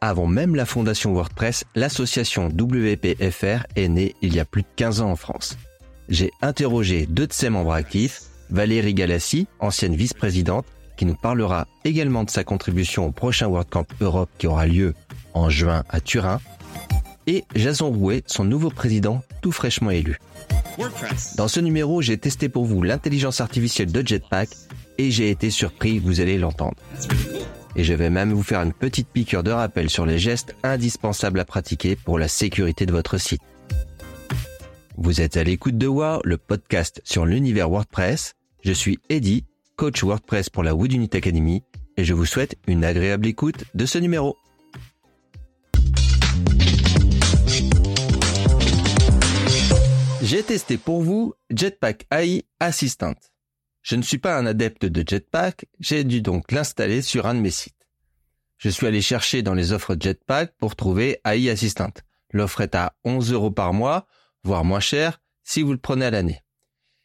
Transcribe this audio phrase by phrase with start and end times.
[0.00, 5.00] Avant même la fondation WordPress, l'association WPFR est née il y a plus de 15
[5.00, 5.56] ans en France.
[6.08, 12.24] J'ai interrogé deux de ses membres actifs, Valérie Galassi, ancienne vice-présidente, qui nous parlera également
[12.24, 14.94] de sa contribution au prochain WordCamp Europe qui aura lieu
[15.34, 16.40] en juin à Turin,
[17.26, 20.18] et Jason Rouet, son nouveau président tout fraîchement élu.
[21.36, 24.50] Dans ce numéro, j'ai testé pour vous l'intelligence artificielle de Jetpack
[24.98, 26.76] et j'ai été surpris, vous allez l'entendre.
[27.76, 31.38] Et je vais même vous faire une petite piqûre de rappel sur les gestes indispensables
[31.38, 33.42] à pratiquer pour la sécurité de votre site.
[34.96, 38.32] Vous êtes à l'écoute de WOW, le podcast sur l'univers WordPress.
[38.64, 39.44] Je suis Eddy,
[39.76, 41.62] coach WordPress pour la Wood Unit Academy,
[41.98, 44.38] et je vous souhaite une agréable écoute de ce numéro.
[50.22, 53.14] J'ai testé pour vous Jetpack AI Assistant.
[53.86, 57.40] Je ne suis pas un adepte de Jetpack, j'ai dû donc l'installer sur un de
[57.40, 57.86] mes sites.
[58.58, 61.92] Je suis allé chercher dans les offres Jetpack pour trouver AI Assistant.
[62.32, 64.08] L'offre est à 11 euros par mois,
[64.42, 66.42] voire moins cher si vous le prenez à l'année.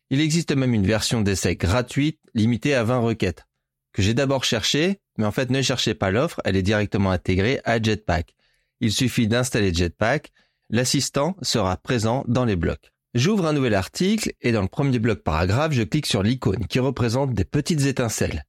[0.10, 3.46] Il existe même une version d'essai gratuite limitée à 20 requêtes,
[3.94, 7.62] que j'ai d'abord cherché, mais en fait ne cherchez pas l'offre, elle est directement intégrée
[7.64, 8.34] à Jetpack.
[8.80, 10.32] Il suffit d'installer Jetpack,
[10.72, 12.92] l'assistant sera présent dans les blocs.
[13.14, 16.80] J'ouvre un nouvel article et dans le premier bloc paragraphe, je clique sur l'icône qui
[16.80, 18.46] représente des petites étincelles.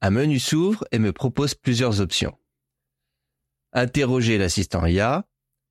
[0.00, 2.38] Un menu s'ouvre et me propose plusieurs options.
[3.72, 5.26] Interroger l'assistant IA,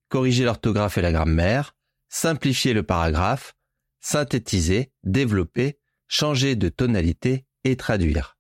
[0.10, 1.76] corriger l'orthographe et la grammaire,
[2.10, 3.56] simplifier le paragraphe,
[4.02, 8.38] synthétiser, développer, changer de tonalité et traduire.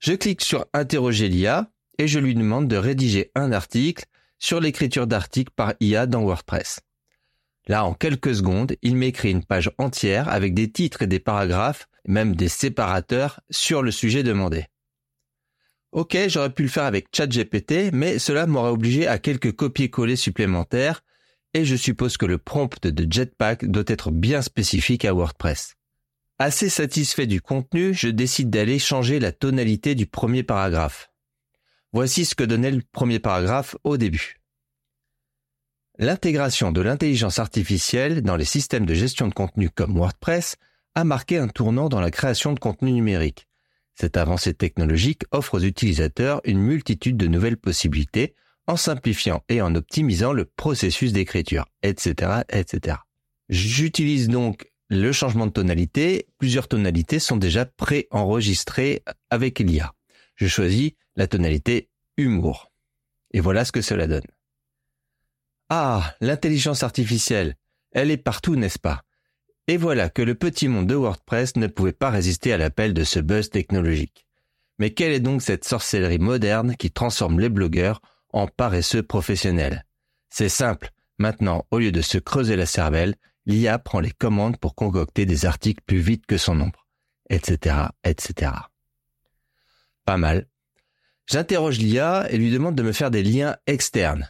[0.00, 4.04] Je clique sur Interroger l'IA et je lui demande de rédiger un article
[4.38, 6.80] sur l'écriture d'articles par IA dans WordPress.
[7.70, 11.88] Là, en quelques secondes, il m'écrit une page entière avec des titres et des paragraphes,
[12.04, 14.66] même des séparateurs sur le sujet demandé.
[15.92, 21.04] Ok, j'aurais pu le faire avec ChatGPT, mais cela m'aurait obligé à quelques copier-coller supplémentaires,
[21.54, 25.76] et je suppose que le prompt de Jetpack doit être bien spécifique à WordPress.
[26.40, 31.12] Assez satisfait du contenu, je décide d'aller changer la tonalité du premier paragraphe.
[31.92, 34.39] Voici ce que donnait le premier paragraphe au début.
[36.02, 40.56] L'intégration de l'intelligence artificielle dans les systèmes de gestion de contenu comme WordPress
[40.94, 43.46] a marqué un tournant dans la création de contenu numérique.
[43.96, 48.34] Cette avancée technologique offre aux utilisateurs une multitude de nouvelles possibilités
[48.66, 52.96] en simplifiant et en optimisant le processus d'écriture, etc., etc.
[53.50, 56.28] J'utilise donc le changement de tonalité.
[56.38, 59.92] Plusieurs tonalités sont déjà pré-enregistrées avec l'IA.
[60.36, 62.72] Je choisis la tonalité humour.
[63.34, 64.24] Et voilà ce que cela donne.
[65.72, 67.54] Ah, l'intelligence artificielle,
[67.92, 69.02] elle est partout, n'est-ce pas?
[69.68, 73.04] Et voilà que le petit monde de WordPress ne pouvait pas résister à l'appel de
[73.04, 74.26] ce buzz technologique.
[74.80, 79.86] Mais quelle est donc cette sorcellerie moderne qui transforme les blogueurs en paresseux professionnels?
[80.28, 83.14] C'est simple, maintenant, au lieu de se creuser la cervelle,
[83.46, 86.88] l'IA prend les commandes pour concocter des articles plus vite que son ombre,
[87.28, 88.50] etc., etc.
[90.04, 90.48] Pas mal.
[91.26, 94.28] J'interroge l'IA et lui demande de me faire des liens externes.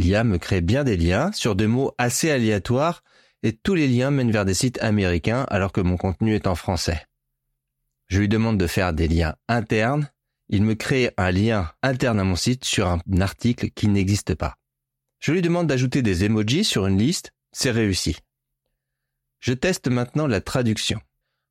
[0.00, 3.02] L'IA me crée bien des liens sur des mots assez aléatoires
[3.42, 6.54] et tous les liens mènent vers des sites américains alors que mon contenu est en
[6.54, 7.06] français.
[8.06, 10.10] Je lui demande de faire des liens internes.
[10.48, 14.56] Il me crée un lien interne à mon site sur un article qui n'existe pas.
[15.18, 17.32] Je lui demande d'ajouter des emojis sur une liste.
[17.52, 18.16] C'est réussi.
[19.40, 20.98] Je teste maintenant la traduction.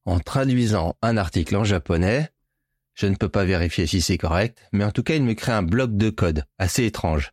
[0.06, 2.30] En traduisant un article en japonais,
[2.96, 5.52] je ne peux pas vérifier si c'est correct, mais en tout cas il me crée
[5.52, 7.32] un bloc de code assez étrange.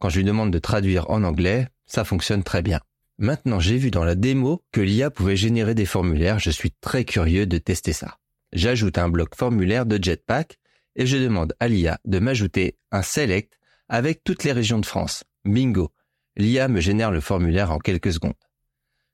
[0.00, 2.80] Quand je lui demande de traduire en anglais, ça fonctionne très bien.
[3.18, 6.38] Maintenant, j'ai vu dans la démo que l'IA pouvait générer des formulaires.
[6.38, 8.18] Je suis très curieux de tester ça.
[8.52, 10.58] J'ajoute un bloc formulaire de Jetpack
[10.96, 15.24] et je demande à l'IA de m'ajouter un select avec toutes les régions de France.
[15.44, 15.92] Bingo.
[16.36, 18.34] L'IA me génère le formulaire en quelques secondes.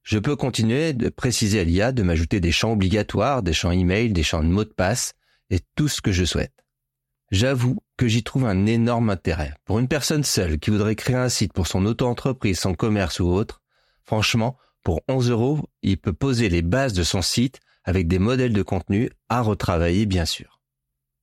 [0.03, 4.13] Je peux continuer de préciser à l'IA de m'ajouter des champs obligatoires, des champs email,
[4.13, 5.13] des champs de mots de passe
[5.51, 6.55] et tout ce que je souhaite.
[7.31, 9.53] J'avoue que j'y trouve un énorme intérêt.
[9.67, 13.27] Pour une personne seule qui voudrait créer un site pour son auto-entreprise, son commerce ou
[13.27, 13.61] autre,
[14.05, 18.55] franchement, pour 11 euros, il peut poser les bases de son site avec des modèles
[18.55, 20.63] de contenu à retravailler bien sûr.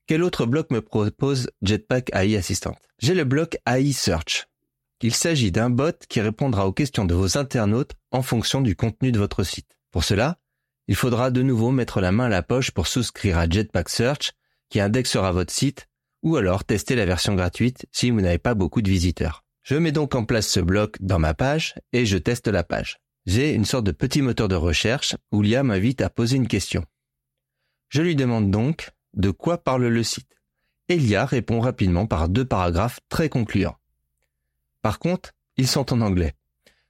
[0.05, 2.75] Quel autre bloc me propose Jetpack AI Assistant?
[2.99, 4.45] J'ai le bloc AI Search.
[5.01, 9.11] Il s'agit d'un bot qui répondra aux questions de vos internautes en fonction du contenu
[9.11, 9.79] de votre site.
[9.89, 10.37] Pour cela,
[10.87, 14.33] il faudra de nouveau mettre la main à la poche pour souscrire à Jetpack Search
[14.69, 15.87] qui indexera votre site
[16.23, 19.43] ou alors tester la version gratuite si vous n'avez pas beaucoup de visiteurs.
[19.63, 22.99] Je mets donc en place ce bloc dans ma page et je teste la page.
[23.25, 26.85] J'ai une sorte de petit moteur de recherche où l'IA m'invite à poser une question.
[27.89, 30.29] Je lui demande donc de quoi parle le site.
[30.89, 33.75] et l'IA répond rapidement par deux paragraphes très concluants.
[34.81, 36.33] Par contre, ils sont en anglais.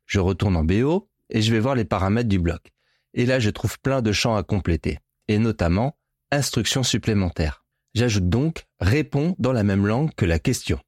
[0.05, 2.71] Je retourne en BO et je vais voir les paramètres du bloc.
[3.15, 5.97] Et là, je trouve plein de champs à compléter, et notamment
[6.31, 7.65] instructions supplémentaires.
[7.97, 10.79] J'ajoute donc réponds dans la même langue que la question.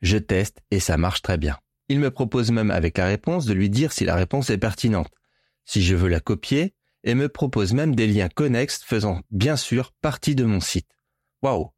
[0.00, 1.58] Je teste et ça marche très bien.
[1.90, 5.12] Il me propose même avec la réponse de lui dire si la réponse est pertinente,
[5.66, 6.72] si je veux la copier,
[7.04, 10.88] et me propose même des liens connexes faisant bien sûr partie de mon site.
[11.42, 11.72] Waouh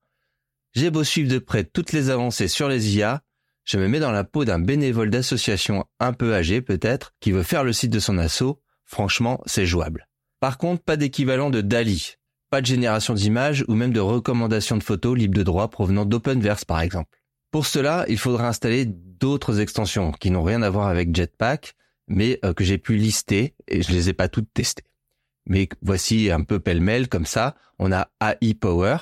[0.77, 3.25] J'ai beau suivre de près toutes les avancées sur les IA,
[3.65, 7.43] je me mets dans la peau d'un bénévole d'association un peu âgé peut-être, qui veut
[7.43, 10.07] faire le site de son assaut, franchement c'est jouable.
[10.39, 12.15] Par contre, pas d'équivalent de DALI,
[12.53, 16.67] pas de génération d'images ou même de recommandations de photos libres de droit provenant d'Openverse
[16.67, 17.09] par exemple.
[17.51, 21.73] Pour cela, il faudra installer d'autres extensions qui n'ont rien à voir avec Jetpack,
[22.09, 24.85] mais euh, que j'ai pu lister et je les ai pas toutes testées.
[25.47, 27.55] Mais voici un peu pêle-mêle comme ça.
[27.79, 28.99] On a AI Power,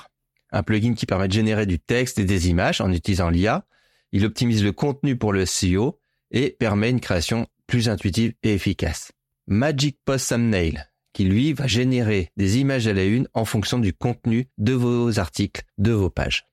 [0.53, 3.65] un plugin qui permet de générer du texte et des images en utilisant l'IA.
[4.13, 5.99] Il optimise le contenu pour le SEO
[6.31, 9.11] et permet une création plus intuitive et efficace.
[9.45, 13.93] Magic Post Thumbnail, qui lui va générer des images à la une en fonction du
[13.93, 16.45] contenu de vos articles, de vos pages.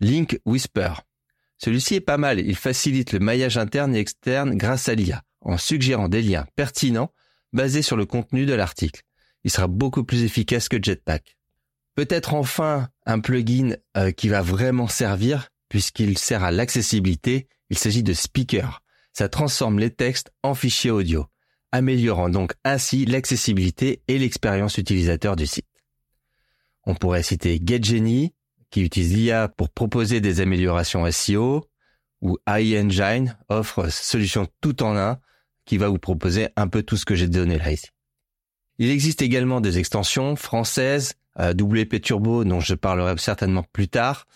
[0.00, 0.92] Link Whisper.
[1.58, 5.56] Celui-ci est pas mal, il facilite le maillage interne et externe grâce à l'IA, en
[5.56, 7.12] suggérant des liens pertinents
[7.52, 9.02] basés sur le contenu de l'article.
[9.44, 11.36] Il sera beaucoup plus efficace que Jetpack.
[11.94, 18.02] Peut-être enfin un plugin euh, qui va vraiment servir puisqu'il sert à l'accessibilité, il s'agit
[18.02, 18.82] de Speaker.
[19.12, 21.26] Ça transforme les textes en fichiers audio,
[21.76, 25.66] améliorant donc ainsi l'accessibilité et l'expérience utilisateur du site.
[26.84, 28.34] On pourrait citer GetGenie,
[28.70, 31.68] qui utilise l'IA pour proposer des améliorations SEO,
[32.22, 35.18] ou AI Engine offre solution tout en un
[35.64, 37.88] qui va vous proposer un peu tout ce que j'ai donné là ici.
[38.78, 44.26] Il existe également des extensions françaises, euh, WP Turbo dont je parlerai certainement plus tard.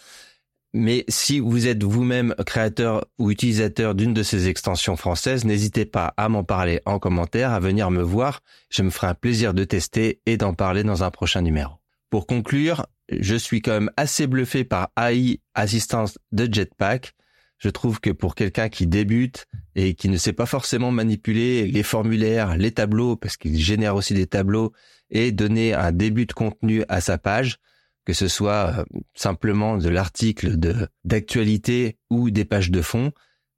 [0.73, 6.15] Mais si vous êtes vous-même créateur ou utilisateur d'une de ces extensions françaises, n'hésitez pas
[6.17, 8.41] à m'en parler en commentaire, à venir me voir.
[8.71, 11.75] Je me ferai un plaisir de tester et d'en parler dans un prochain numéro.
[12.09, 17.15] Pour conclure, je suis quand même assez bluffé par AI Assistance de Jetpack.
[17.59, 21.83] Je trouve que pour quelqu'un qui débute et qui ne sait pas forcément manipuler les
[21.83, 24.73] formulaires, les tableaux, parce qu'il génère aussi des tableaux,
[25.11, 27.59] et donner un début de contenu à sa page,
[28.05, 33.13] que ce soit euh, simplement de l'article de d'actualité ou des pages de fond,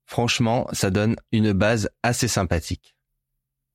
[0.06, 2.94] franchement, ça donne une base assez sympathique.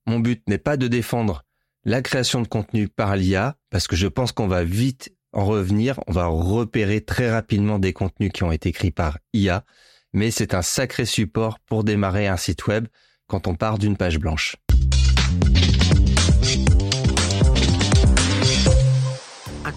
[0.06, 1.44] Mon but n'est pas de défendre
[1.84, 6.00] la création de contenu par l'IA, parce que je pense qu'on va vite en revenir,
[6.06, 9.64] on va repérer très rapidement des contenus qui ont été écrits par IA,
[10.12, 12.88] mais c'est un sacré support pour démarrer un site web
[13.26, 14.56] quand on part d'une page blanche.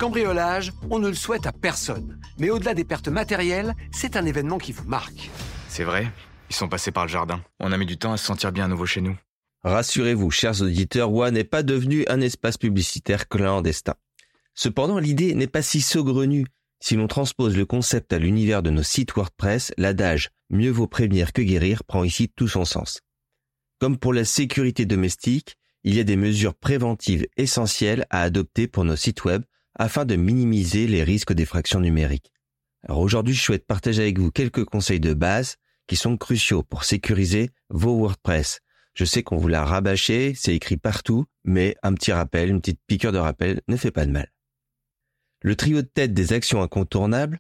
[0.02, 2.20] Cambriolage, on ne le souhaite à personne.
[2.40, 5.30] Mais au-delà des pertes matérielles, c'est un événement qui vous marque.
[5.68, 6.12] C'est vrai,
[6.50, 7.44] ils sont passés par le jardin.
[7.60, 9.16] On a mis du temps à se sentir bien à nouveau chez nous.
[9.64, 13.94] Rassurez-vous, chers auditeurs, WA n'est pas devenu un espace publicitaire clandestin.
[14.56, 16.48] Cependant, l'idée n'est pas si saugrenue.
[16.80, 21.32] Si l'on transpose le concept à l'univers de nos sites WordPress, l'adage mieux vaut prévenir
[21.32, 23.02] que guérir prend ici tout son sens.
[23.80, 28.84] Comme pour la sécurité domestique, il y a des mesures préventives essentielles à adopter pour
[28.84, 29.44] nos sites web
[29.82, 32.32] afin de minimiser les risques d'effraction numérique.
[32.88, 35.56] Alors aujourd'hui, je souhaite partager avec vous quelques conseils de base
[35.88, 38.60] qui sont cruciaux pour sécuriser vos WordPress.
[38.94, 42.80] Je sais qu'on vous l'a rabâché, c'est écrit partout, mais un petit rappel, une petite
[42.86, 44.32] piqûre de rappel ne fait pas de mal.
[45.42, 47.40] Le trio de tête des actions incontournables,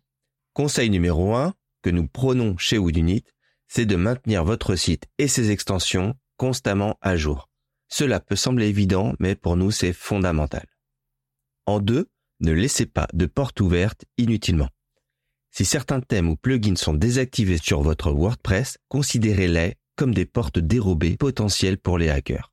[0.53, 3.24] conseil numéro 1 que nous prenons chez Woodunit,
[3.67, 7.50] c'est de maintenir votre site et ses extensions constamment à jour.
[7.88, 10.65] Cela peut sembler évident, mais pour nous c'est fondamental.
[11.67, 12.10] En deux,
[12.41, 14.69] ne laissez pas de porte ouverte inutilement.
[15.51, 21.17] Si certains thèmes ou plugins sont désactivés sur votre WordPress, considérez-les comme des portes dérobées
[21.17, 22.51] potentielles pour les hackers.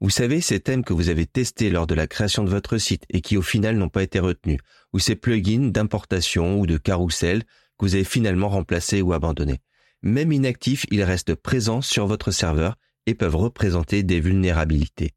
[0.00, 3.04] Vous savez, ces thèmes que vous avez testés lors de la création de votre site
[3.10, 4.60] et qui au final n'ont pas été retenus,
[4.92, 9.60] ou ces plugins d'importation ou de carrousel que vous avez finalement remplacés ou abandonnés.
[10.02, 12.76] Même inactifs, ils restent présents sur votre serveur
[13.06, 15.14] et peuvent représenter des vulnérabilités.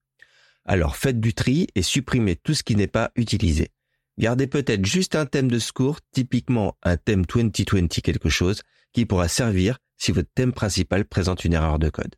[0.71, 3.73] Alors faites du tri et supprimez tout ce qui n'est pas utilisé.
[4.17, 8.61] Gardez peut-être juste un thème de secours, typiquement un thème 2020 quelque chose,
[8.93, 12.15] qui pourra servir si votre thème principal présente une erreur de code.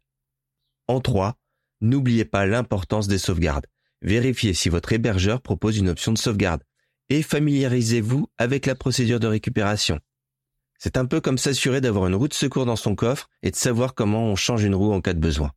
[0.87, 1.35] En 3,
[1.81, 3.65] N'oubliez pas l'importance des sauvegardes.
[4.03, 6.61] Vérifiez si votre hébergeur propose une option de sauvegarde
[7.09, 9.99] et familiarisez-vous avec la procédure de récupération.
[10.77, 13.55] C'est un peu comme s'assurer d'avoir une roue de secours dans son coffre et de
[13.55, 15.51] savoir comment on change une roue en cas de besoin.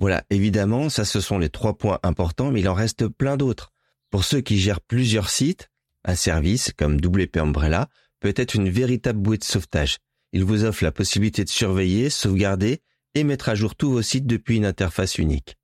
[0.00, 3.70] Voilà, évidemment, ça ce sont les trois points importants, mais il en reste plein d'autres.
[4.10, 5.68] Pour ceux qui gèrent plusieurs sites,
[6.02, 7.90] Un service comme WP Umbrella
[8.20, 9.98] peut être une véritable bouée de sauvetage.
[10.32, 12.80] Il vous offre la possibilité de surveiller, sauvegarder
[13.14, 15.58] et mettre à jour tous vos sites depuis une interface unique.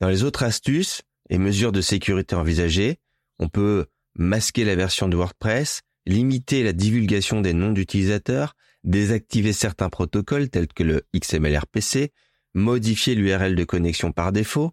[0.00, 1.00] Dans les autres astuces
[1.30, 2.98] et mesures de sécurité envisagées,
[3.38, 9.88] on peut masquer la version de WordPress, limiter la divulgation des noms d'utilisateurs, désactiver certains
[9.88, 12.12] protocoles tels que le XMLRPC,
[12.54, 14.72] modifier l'URL de connexion par défaut.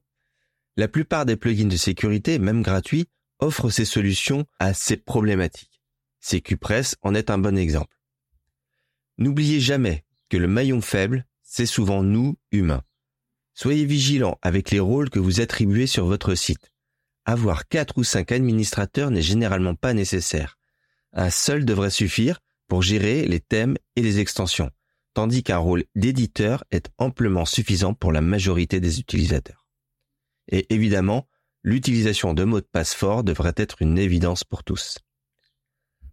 [0.78, 3.08] La plupart des plugins de sécurité, même gratuits,
[3.40, 5.82] offrent ces solutions à ces problématiques.
[6.22, 7.96] CQPress en est un bon exemple.
[9.18, 12.84] N'oubliez jamais que le maillon faible, c'est souvent nous, humains.
[13.54, 16.72] Soyez vigilants avec les rôles que vous attribuez sur votre site.
[17.24, 20.58] Avoir quatre ou cinq administrateurs n'est généralement pas nécessaire.
[21.14, 24.70] Un seul devrait suffire pour gérer les thèmes et les extensions,
[25.16, 29.66] tandis qu'un rôle d'éditeur est amplement suffisant pour la majorité des utilisateurs.
[30.52, 31.28] Et évidemment,
[31.64, 35.00] l'utilisation de mots de passe forts devrait être une évidence pour tous.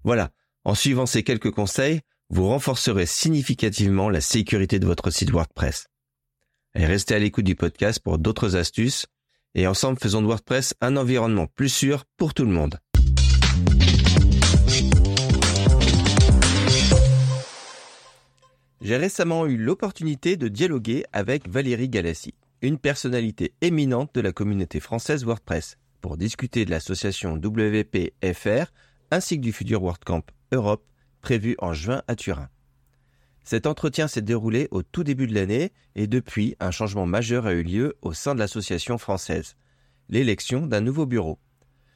[0.04, 0.30] Voilà,
[0.64, 5.88] en suivant ces quelques conseils, vous renforcerez significativement la sécurité de votre site WordPress.
[6.74, 9.06] Restez à l'écoute du podcast pour d'autres astuces
[9.54, 12.78] et ensemble faisons de WordPress un environnement plus sûr pour tout le monde.
[18.82, 24.80] J'ai récemment eu l'opportunité de dialoguer avec Valérie Galassi, une personnalité éminente de la communauté
[24.80, 28.72] française WordPress, pour discuter de l'association WPFR
[29.12, 30.84] ainsi que du futur WordCamp Europe
[31.20, 32.48] prévu en juin à Turin.
[33.44, 37.52] Cet entretien s'est déroulé au tout début de l'année et depuis, un changement majeur a
[37.52, 39.54] eu lieu au sein de l'association française,
[40.08, 41.38] l'élection d'un nouveau bureau.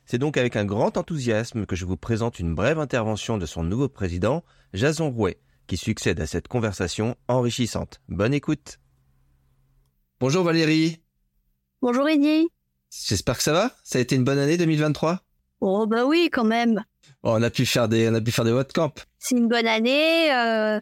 [0.04, 3.64] C'est donc avec un grand enthousiasme que je vous présente une brève intervention de son
[3.64, 8.00] nouveau président, Jason Rouet, qui succède à cette conversation enrichissante.
[8.08, 8.78] Bonne écoute.
[10.20, 10.98] Bonjour Valérie.
[11.82, 12.48] Bonjour Eddie.
[12.90, 13.72] J'espère que ça va.
[13.82, 15.20] Ça a été une bonne année 2023
[15.60, 16.84] Oh bah oui quand même.
[17.22, 18.94] on a pu faire des on a pu faire des camp.
[19.18, 20.32] C'est une bonne année.
[20.32, 20.80] Euh,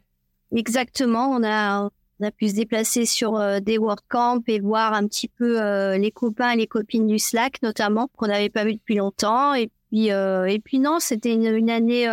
[0.54, 5.06] Exactement, on a, on a pu se déplacer sur euh, des WordCamp et voir un
[5.08, 8.74] petit peu euh, les copains et les copines du Slack notamment qu'on n'avait pas vu
[8.74, 9.54] depuis longtemps.
[9.54, 12.06] Et puis, euh, et puis non, c'était une, une, année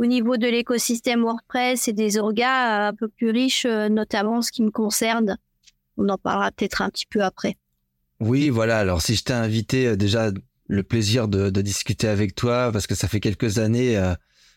[0.00, 4.62] au niveau de l'écosystème WordPress et des orgas un peu plus riche, notamment ce qui
[4.62, 5.36] me concerne.
[5.98, 7.58] On en parlera peut-être un petit peu après.
[8.18, 8.78] Oui, voilà.
[8.78, 10.30] Alors si je t'ai invité, déjà
[10.68, 13.98] le plaisir de, discuter avec toi parce que ça fait quelques années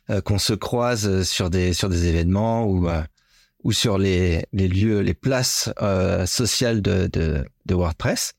[0.09, 3.01] euh, qu'on se croise euh, sur des sur des événements ou euh,
[3.63, 5.69] ou sur les, les lieux, les places
[6.25, 8.33] sociales de, de WordPress.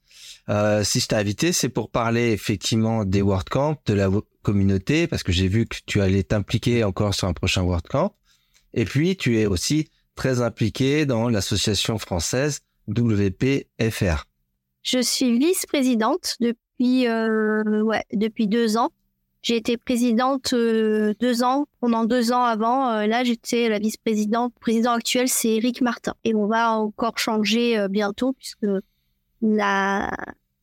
[0.51, 4.11] Euh, si je t'ai invité, c'est pour parler effectivement des WordCamp, de la
[4.43, 8.15] communauté, parce que j'ai vu que tu allais t'impliquer encore sur un prochain WordCamp.
[8.75, 14.25] Et puis, tu es aussi très impliqué dans l'association française WPFR.
[14.83, 18.91] Je suis vice-présidente depuis, euh, ouais, depuis deux ans.
[19.41, 23.07] J'ai été présidente euh, deux ans, pendant deux ans avant.
[23.07, 24.53] Là, j'étais la vice-présidente.
[24.57, 26.15] Le président actuel, c'est Eric Martin.
[26.25, 28.67] Et on va encore changer bientôt puisque
[29.45, 30.11] la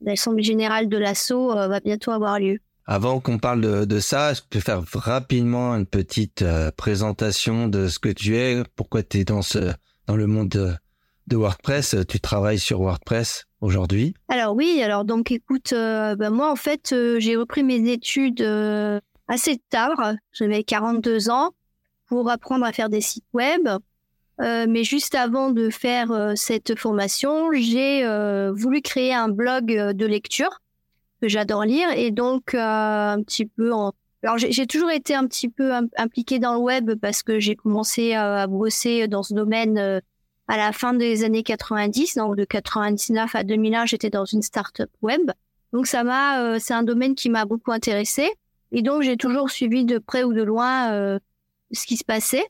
[0.02, 2.58] l'assemblée générale de l'assaut va bientôt avoir lieu.
[2.88, 6.44] Avant qu'on parle de, de, ça, je peux faire rapidement une petite
[6.76, 9.72] présentation de ce que tu es, pourquoi tu es dans ce
[10.08, 10.74] dans le monde de,
[11.28, 11.96] de WordPress.
[12.08, 16.92] Tu travailles sur WordPress aujourd'hui Alors oui, alors donc écoute, euh, bah, moi en fait
[16.92, 21.52] euh, j'ai repris mes études euh, assez tard, j'avais 42 ans,
[22.08, 23.70] pour apprendre à faire des sites web.
[24.40, 28.06] Mais juste avant de faire cette formation, j'ai
[28.56, 30.62] voulu créer un blog de lecture
[31.22, 33.72] que j'adore lire et donc un petit peu.
[34.24, 38.14] Alors j'ai toujours été un petit peu impliquée dans le web parce que j'ai commencé
[38.14, 40.02] à bosser dans ce domaine
[40.52, 44.90] à la fin des années 90, donc de 99 à 2001, j'étais dans une start-up
[45.02, 45.32] web.
[45.72, 48.30] Donc ça m'a, euh, c'est un domaine qui m'a beaucoup intéressé.
[48.74, 51.20] Et donc j'ai toujours suivi de près ou de loin euh,
[51.72, 52.44] ce qui se passait.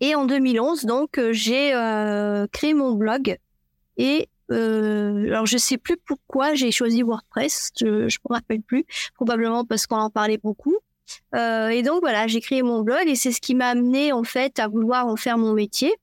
[0.00, 1.72] Et en 2011, donc euh, j'ai
[2.52, 3.36] créé mon blog.
[3.96, 9.64] Et alors je sais plus pourquoi j'ai choisi WordPress, je ne me rappelle plus, probablement
[9.64, 10.76] parce qu'on en parlait beaucoup.
[11.34, 14.58] et donc voilà, j'ai créé mon blog et c'est ce qui m'a amené en fait
[14.58, 15.94] à vouloir en faire mon métier.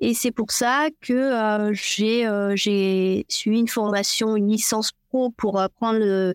[0.00, 5.30] Et c'est pour ça que euh, j'ai euh, j'ai suivi une formation, une licence pro
[5.30, 6.34] pour apprendre le,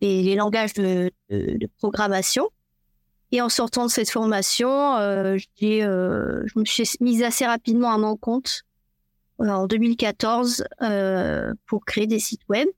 [0.00, 2.48] les, les, langages de, de, programmation.
[3.30, 7.92] Et en sortant de cette formation, euh, j'ai euh, je me suis mise assez rapidement
[7.92, 8.62] à mon compte
[9.38, 10.64] en 2014
[11.66, 12.68] pour créer des sites web.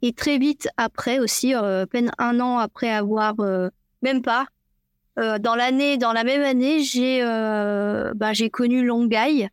[0.00, 3.34] Et très vite après aussi, à peine un an après avoir,
[4.00, 4.46] même pas,
[5.18, 9.48] euh, dans l'année, dans la même année, j'ai euh, bah, j'ai connu Longai,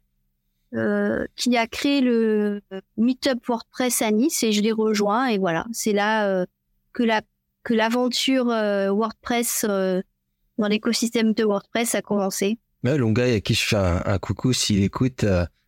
[0.75, 2.61] euh, qui a créé le
[2.97, 6.45] Meetup WordPress à Nice et je l'ai rejoint et voilà, c'est là
[6.93, 7.21] que la
[7.65, 12.57] que l'aventure WordPress dans l'écosystème de WordPress a commencé.
[12.85, 15.25] Ouais, Longa, à qui je fais un, coucou s'il écoute,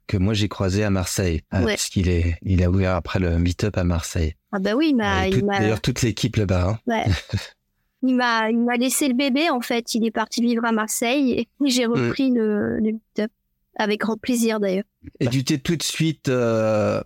[0.08, 3.78] que moi j'ai croisé à Marseille, parce qu'il est, il a ouvert après le meet-up
[3.78, 4.36] à Marseille.
[4.52, 5.30] Ah bah oui, il m'a.
[5.30, 6.70] D'ailleurs, toute l'équipe là-bas.
[6.70, 6.80] Hein.
[6.88, 7.04] Ouais.
[8.04, 9.94] il m'a, il m'a laissé le bébé en fait.
[9.96, 11.92] Il est parti vivre à Marseille et j'ai mm.
[11.92, 13.32] repris le, le meet-up
[13.78, 14.86] avec grand plaisir d'ailleurs.
[15.20, 17.02] Et tu t'es tout de suite euh,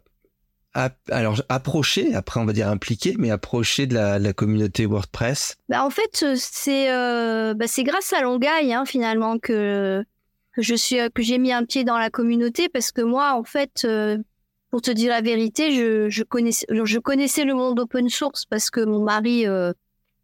[0.74, 5.58] alors approché, après on va dire impliqué, mais approché de la, communauté WordPress?
[5.70, 10.04] Bah en fait euh, c'est euh, bah, c'est grâce à Longaille hein, finalement que
[10.58, 13.84] je suis que j'ai mis un pied dans la communauté parce que moi en fait
[13.84, 14.18] euh,
[14.70, 18.70] pour te dire la vérité je, je connaissais je connaissais le monde open source parce
[18.70, 19.46] que mon mari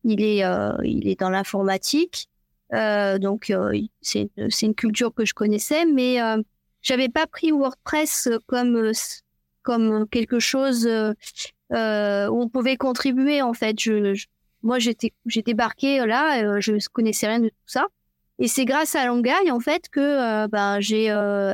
[0.04, 0.44] il est
[0.84, 2.30] il est dans l'informatique
[2.72, 3.51] donc
[4.01, 6.20] c'est c'est une culture que je connaissais mais
[6.82, 8.94] j'avais pas pris WordPress comme
[9.67, 11.13] comme quelque chose euh,
[11.74, 13.77] euh, où on pouvait contribuer en fait.
[13.77, 14.17] Je,
[14.63, 17.88] moi j'étais j'ai débarqué là, euh, je connaissais rien de tout ça.
[18.39, 21.07] Et c'est grâce à Longaille en fait que ben j'ai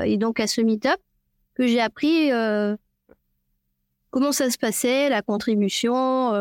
[0.05, 0.99] et donc à ce meet-up
[1.55, 2.29] que j'ai appris
[4.11, 6.33] comment ça se passait, la contribution.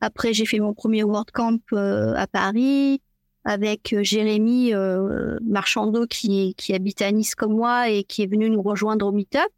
[0.00, 3.00] après j'ai fait mon premier WordCamp à Paris
[3.44, 4.72] avec Jérémy
[5.40, 9.12] Marchando qui qui habite à Nice comme moi et qui est venu nous rejoindre au
[9.12, 9.50] meet-up.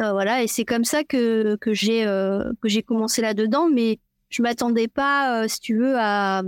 [0.00, 3.98] Euh, voilà, et c'est comme ça que que j'ai euh, que j'ai commencé là-dedans, mais
[4.30, 6.42] je m'attendais pas, euh, si tu veux, à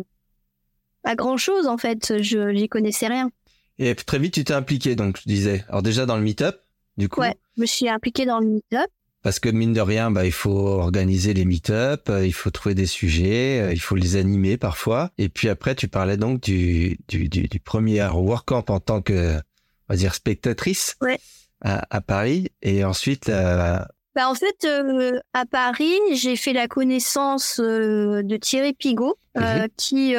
[1.04, 2.22] à grand chose en fait.
[2.22, 3.30] Je j'y connaissais rien.
[3.78, 5.64] Et très vite, tu t'es impliqué, donc je disais.
[5.68, 6.60] Alors déjà dans le meet-up,
[6.96, 7.20] du coup.
[7.20, 8.88] Ouais, je me suis impliqué dans le meet-up.
[9.22, 12.84] Parce que mine de rien, bah, il faut organiser les meet-up, il faut trouver des
[12.84, 15.10] sujets, il faut les animer parfois.
[15.16, 19.36] Et puis après, tu parlais donc du, du, du, du premier WordCamp en tant que,
[19.36, 19.40] on
[19.88, 20.96] va dire, spectatrice.
[21.00, 21.18] Ouais
[21.64, 23.78] à, Paris et ensuite euh,
[24.14, 29.66] bah en fait, euh, à Paris, j'ai fait la connaissance euh, de Thierry Pigot, mhm.
[29.76, 30.14] qui,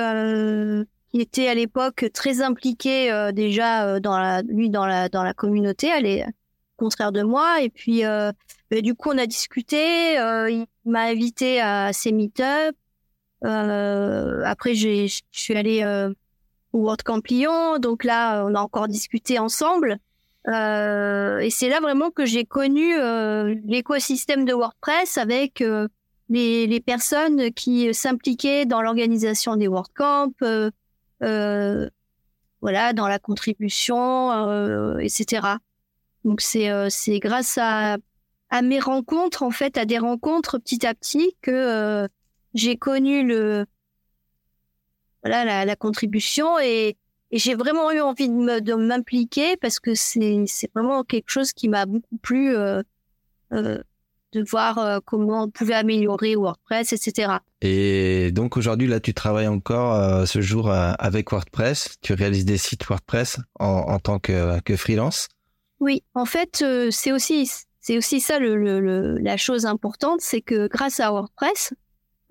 [1.10, 5.88] qui était à l'époque très impliqué déjà dans la, lui dans la dans la communauté,
[5.88, 6.26] elle est
[6.76, 7.62] contraire de moi.
[7.62, 10.15] Et puis, bah, du coup, on a discuté.
[10.15, 12.76] il m'a invité à ses meet-up.
[13.41, 15.86] après, je suis allée
[16.74, 17.80] au World Camp Lyon.
[17.80, 20.00] Donc là, on a encore discuté ensemble.
[20.47, 25.88] Euh, et c'est là vraiment que j'ai connu euh, l'écosystème de WordPress avec euh,
[26.29, 31.89] les, les, personnes qui s'impliquaient dans l'organisation des WordCamp, euh,
[32.62, 35.47] voilà, dans la contribution, etc.
[36.23, 37.97] Donc c'est c'est grâce à
[38.49, 42.08] à mes rencontres en fait, à des rencontres petit à petit que
[42.53, 43.65] j'ai connu le
[45.23, 46.97] voilà la, la contribution et
[47.32, 51.86] et j'ai vraiment eu envie de m'impliquer parce que c'est vraiment quelque chose qui m'a
[51.86, 52.84] beaucoup plu euh,
[53.52, 53.82] euh,
[54.32, 57.34] de voir euh, comment on pouvait améliorer WordPress, etc.
[57.62, 61.96] Et donc aujourd'hui, là, tu travailles encore ce jour avec WordPress.
[62.02, 65.28] Tu réalises des sites WordPress en, en tant que, que freelance?
[65.80, 67.50] Oui, en fait, c'est aussi
[67.82, 71.74] c'est aussi ça le, le, la chose importante, c'est que grâce à WordPress,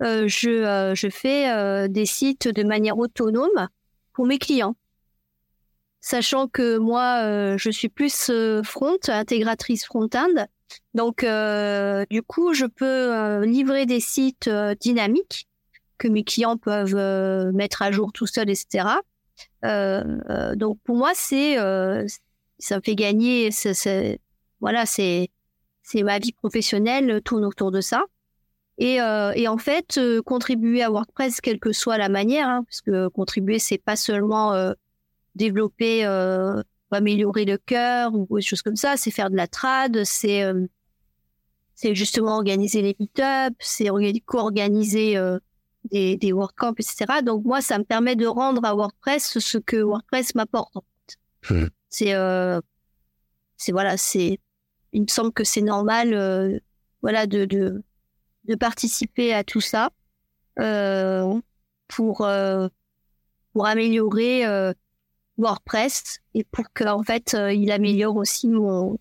[0.01, 3.67] je, je fais des sites de manière autonome
[4.13, 4.75] pour mes clients
[6.05, 10.45] sachant que moi, euh, je suis plus euh, front, intégratrice front-end.
[10.93, 15.47] Donc, euh, du coup, je peux livrer des sites dynamiques
[15.97, 16.95] que mes clients peuvent
[17.53, 18.87] mettre à jour tout seuls, etc.
[19.63, 21.55] donc, pour moi, c'est
[22.59, 23.49] ça me fait gagner.
[24.59, 25.29] voilà, c'est
[25.95, 28.03] ma vie professionnelle tourne autour de ça.
[28.77, 33.07] Et, et en fait, contribuer à WordPress, quelle que soit la manière, hein, parce que
[33.07, 34.73] contribuer, c'est pas seulement
[35.35, 38.97] développer, euh, améliorer le cœur ou des choses comme ça.
[38.97, 40.65] C'est faire de la trad, c'est euh,
[41.75, 43.89] c'est justement organiser les meet-up, c'est
[44.25, 45.37] co-organiser euh,
[45.91, 47.21] des, des WordCamp, etc.
[47.23, 50.77] Donc moi, ça me permet de rendre à WordPress ce que WordPress m'apporte.
[50.77, 51.53] En fait.
[51.53, 51.67] Hmm.
[51.89, 52.61] C'est euh,
[53.57, 54.39] c'est voilà, c'est
[54.93, 56.57] il me semble que c'est normal, euh,
[57.01, 57.83] voilà, de, de
[58.45, 59.89] de participer à tout ça
[60.59, 61.39] euh,
[61.87, 62.27] pour
[63.53, 64.73] pour améliorer
[65.37, 68.97] WordPress et pour qu'en fait euh, il améliore aussi mon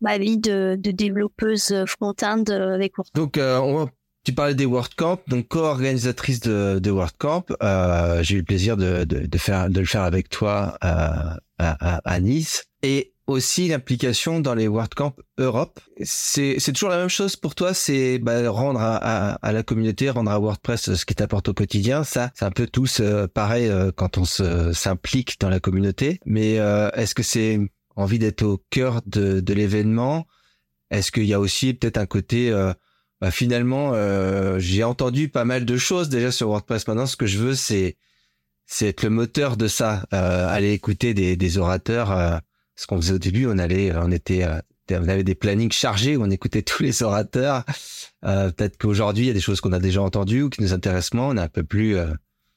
[0.00, 3.12] ma vie de, développeuse front-end avec WordPress.
[3.14, 3.86] Donc euh,
[4.24, 7.44] tu parlais des WordCamp, donc co-organisatrice de, de WordCamp.
[7.62, 12.20] Euh, j'ai eu le plaisir de, de, faire de le faire avec toi à, à
[12.20, 12.64] Nice.
[12.82, 15.80] Et aussi l'implication dans les WordCamp Europe.
[16.02, 20.10] C'est, toujours la même chose pour toi, c'est bah, rendre à, à, à, la communauté,
[20.10, 22.04] rendre à WordPress ce qui t'apporte au quotidien.
[22.04, 26.20] Ça, c'est un peu tous euh, pareil euh, quand on s'implique dans la communauté.
[26.26, 27.58] Mais euh, est-ce que c'est
[27.96, 30.26] envie d'être au cœur de, de l'événement?
[30.90, 32.52] Est-ce qu'il y a aussi peut-être un côté
[33.20, 36.88] bah, finalement, euh, j'ai entendu pas mal de choses déjà sur WordPress.
[36.88, 37.96] Maintenant, ce que je veux, c'est
[38.66, 40.06] c'est être le moteur de ça.
[40.14, 42.12] Euh, aller écouter des, des orateurs.
[42.12, 42.38] Euh,
[42.80, 44.58] ce qu'on faisait au début, on allait, on était, euh,
[44.90, 47.64] on avait des plannings chargés où on écoutait tous les orateurs.
[48.24, 50.72] Euh, peut-être qu'aujourd'hui, il y a des choses qu'on a déjà entendues ou qui nous
[50.72, 51.28] intéressent moins.
[51.28, 52.06] On est un peu plus euh,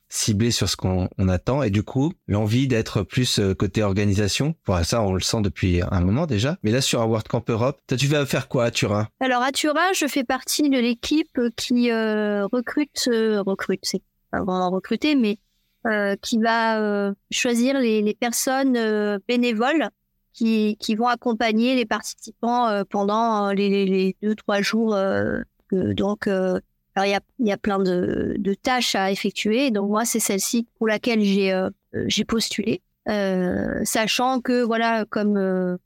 [0.08, 1.62] ciblé sur ce qu'on on attend.
[1.62, 4.56] Et du coup, l'envie d'être plus euh, côté organisation.
[4.86, 6.58] Ça, on le sent depuis un moment déjà.
[6.64, 9.10] Mais là, sur un WordCamp Europe, tu vas faire quoi à Turin?
[9.20, 14.40] Alors à Turin, je fais partie de l'équipe qui euh, recrute, euh, recrute, c'est pas
[14.40, 15.38] vraiment recruter, mais
[15.86, 19.90] euh, qui va euh, choisir les, personnes euh, bénévoles
[20.34, 24.96] qui, qui vont accompagner les participants euh, pendant les, les, les deux trois jours.
[24.96, 26.60] euh, donc, euh,
[26.96, 29.72] alors il y a, y a plein de, de tâches à effectuer.
[29.72, 35.06] Donc moi, c'est celle-ci pour laquelle j'ai euh, euh, j'ai postulé, Euh, sachant que voilà,
[35.10, 35.78] comme euh,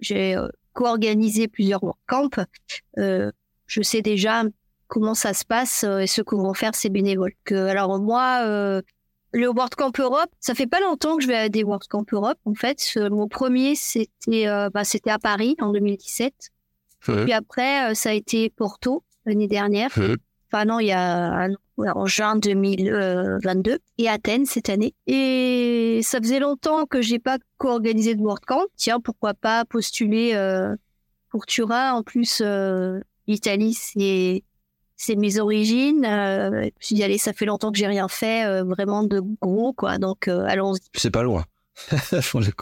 [0.00, 1.80] j'ai euh, co-organisé plusieurs
[2.98, 3.30] euh,
[3.66, 4.42] je sais déjà
[4.88, 7.34] comment ça se passe euh, et ce que vont faire ces bénévoles.
[7.44, 8.40] Que, alors moi,
[9.34, 12.38] le WordCamp Europe, ça fait pas longtemps que je vais à des WordCamp Europe.
[12.44, 16.32] En fait, mon premier c'était euh, bah, c'était à Paris en 2017.
[17.08, 17.24] Mhm.
[17.24, 19.90] Puis après, euh, ça a été Porto l'année dernière.
[20.46, 24.94] Enfin non, il y a ouais, en juin 2022 et Athènes cette année.
[25.08, 28.62] Et ça faisait longtemps que j'ai pas co-organisé de WordCamp.
[28.76, 30.76] Tiens, pourquoi pas postuler euh,
[31.30, 31.94] pour Turin.
[31.94, 32.40] En plus,
[33.26, 34.44] l'Italie, c'est
[34.96, 36.04] c'est mes origines.
[36.04, 39.02] Euh, je me suis dit, allez, ça fait longtemps que j'ai rien fait, euh, vraiment
[39.02, 39.98] de gros, quoi.
[39.98, 40.80] Donc, euh, allons-y.
[40.94, 41.44] C'est pas loin.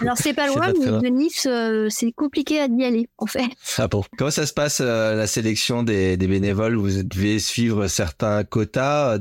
[0.00, 3.42] Alors, c'est pas loin, mais de Nice, euh, c'est compliqué d'y aller, en fait.
[3.76, 4.02] Ah bon?
[4.16, 6.76] Comment ça se passe la sélection des, des bénévoles?
[6.76, 9.18] Vous devez suivre certains quotas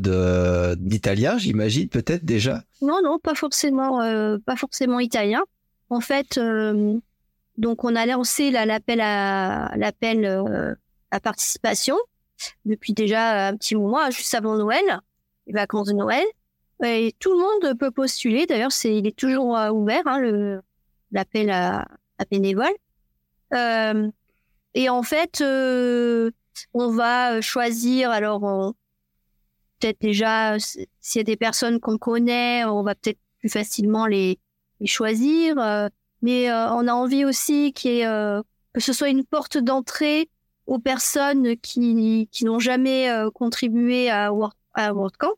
[0.78, 2.64] d'Italiens, j'imagine, peut-être déjà?
[2.82, 4.00] Non, non, pas forcément,
[4.46, 5.42] pas forcément italien.
[5.90, 6.40] En fait,
[7.58, 10.26] donc on a lancé l'appel à l'appel
[11.12, 11.98] à participation
[12.66, 14.84] depuis déjà un petit moment, juste avant Noël,
[15.48, 16.26] les vacances de Noël.
[17.20, 18.46] Tout le monde peut postuler.
[18.48, 20.62] D'ailleurs, c'est il est toujours euh, ouvert hein, le
[21.12, 21.88] l'appel à,
[22.30, 22.68] bénévoles.
[23.54, 24.10] Euh,
[24.74, 26.32] et en fait, euh,
[26.74, 28.74] on va choisir alors
[29.82, 34.40] peut-être déjà s'il y a des personnes qu'on connaît, on va peut-être plus facilement les,
[34.86, 35.58] choisir.
[35.60, 35.90] euh,
[36.22, 40.30] mais euh, on a envie aussi euh, que ce soit une porte d'entrée
[40.68, 45.34] aux personnes qui, qui n'ont jamais euh, contribué à, Word, à WordCamp.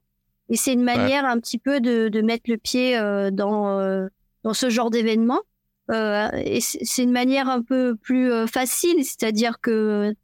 [0.50, 4.08] Et c'est une manière un petit peu de, de mettre le pied euh, dans, euh,
[4.44, 5.42] dans ce genre d'événement.
[5.92, 10.16] Et c'est une manière un peu plus facile, c'est-à-dire que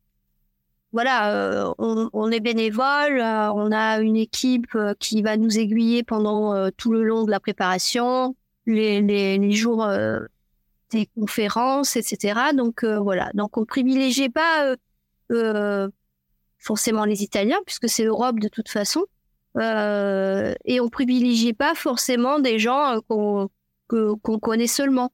[0.93, 6.93] voilà, on, on est bénévole, on a une équipe qui va nous aiguiller pendant tout
[6.93, 8.35] le long de la préparation,
[8.65, 9.85] les, les, les jours
[10.89, 12.39] des conférences, etc.
[12.55, 14.75] Donc euh, voilà, donc on privilégiait pas
[15.31, 15.87] euh,
[16.57, 19.05] forcément les Italiens puisque c'est l'Europe de toute façon,
[19.57, 23.49] euh, et on privilégiait pas forcément des gens euh, qu'on
[23.87, 25.11] qu'on connaît seulement.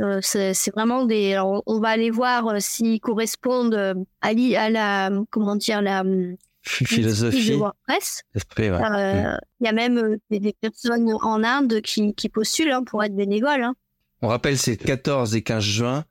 [0.00, 1.34] Euh, c'est vraiment des.
[1.34, 6.36] alors, on va aller voir s'ils correspondent à, l'i- à la comment dire la hum,
[6.62, 8.22] Philosophie, de WordPress.
[8.70, 8.70] ouais.
[8.70, 13.02] Euh, Il y a même des, des personnes en Inde qui, qui postulent hein, pour
[13.04, 13.62] être bénévoles.
[13.62, 13.74] Hein.
[14.22, 16.04] On rappelle, c'est 14 et 15 juin.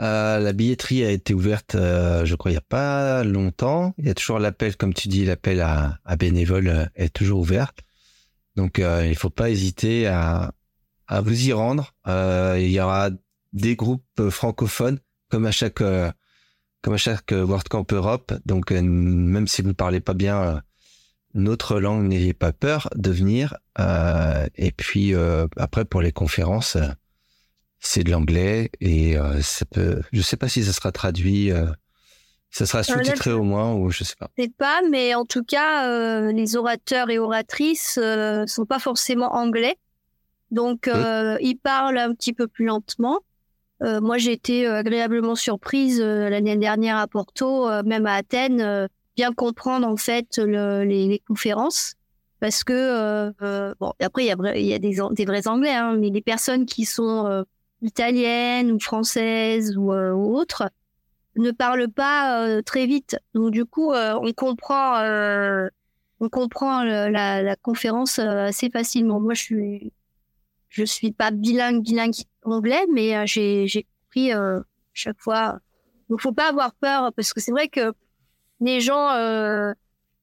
[0.00, 3.94] Euh, la billetterie a été ouverte, euh, je crois, il n'y a pas longtemps.
[3.98, 7.72] Il y a toujours l'appel, comme tu dis, l'appel à, bénévoles euh, est toujours ouvert.
[8.56, 10.52] Donc, il faut pas hésiter à,
[11.22, 11.94] vous y rendre.
[12.06, 13.10] Il y aura
[13.52, 14.98] des groupes francophones,
[15.30, 18.34] comme à chaque, comme à chaque WordCamp Europe.
[18.46, 20.60] Donc, même si vous ne parlez pas bien
[21.34, 23.56] notre langue, n'ayez pas peur de venir.
[24.56, 25.14] Et puis,
[25.56, 26.76] après, pour les conférences,
[27.80, 30.00] c'est de l'anglais et euh, ça peut.
[30.12, 31.52] Je sais pas si ça sera traduit.
[31.52, 31.66] Euh,
[32.50, 34.30] ça sera sous-titré au moins ou je sais pas.
[34.38, 38.78] Je sais pas, mais en tout cas, euh, les orateurs et oratrices euh, sont pas
[38.78, 39.76] forcément anglais.
[40.50, 43.18] Donc, euh, ils parlent un petit peu plus lentement.
[43.82, 48.14] Euh, moi, j'ai été euh, agréablement surprise euh, l'année dernière à Porto, euh, même à
[48.14, 51.94] Athènes, euh, bien comprendre en fait le- les, les conférences.
[52.40, 56.08] Parce que, euh, euh, bon, après, il y a, y des vrais anglais, hein, mais
[56.08, 57.26] les personnes qui sont
[57.82, 60.70] euh, italiennes ou françaises ou, euh, ou autres
[61.36, 63.16] ne parlent pas euh, très vite.
[63.34, 65.68] Donc, du coup, euh, on comprend, euh,
[66.20, 69.20] on comprend le- la, la conférence euh, assez facilement.
[69.20, 69.92] Moi, je suis,
[70.68, 72.14] je suis pas bilingue, bilingue
[72.44, 74.60] anglais, mais euh, j'ai, j'ai compris euh,
[74.92, 75.58] chaque fois.
[76.10, 77.92] Donc, faut pas avoir peur parce que c'est vrai que
[78.60, 79.10] les gens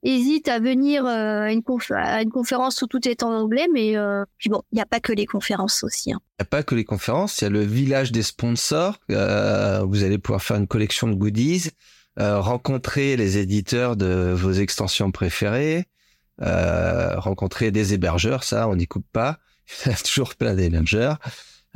[0.05, 1.47] euh, hésitent à venir euh,
[1.95, 4.85] à, une conférence où tout est en anglais, mais euh, puis bon, il n'y a
[4.85, 6.11] pas que les conférences aussi.
[6.11, 6.19] hein.
[6.39, 8.97] Il n'y a pas que les conférences, il y a le village des sponsors.
[9.11, 11.69] Euh, vous allez pouvoir faire une collection de goodies.
[12.17, 15.85] rencontrer les éditeurs de vos extensions préférées,
[16.39, 19.39] rencontrer des hébergeurs, ça on n'y coupe pas.
[19.85, 21.17] Il y a toujours plein d'hébergeurs.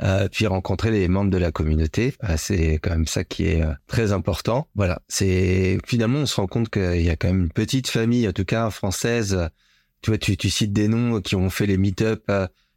[0.02, 2.14] Euh, puis rencontrer les membres de la communauté.
[2.24, 4.68] Euh, c'est quand même ça qui est euh, très important.
[4.74, 8.26] Voilà, c'est finalement on se rend compte qu'il y a quand même une petite famille,
[8.26, 9.50] en tout cas française.
[10.00, 12.30] Tu vois, tu, tu cites des noms qui ont fait les meet-up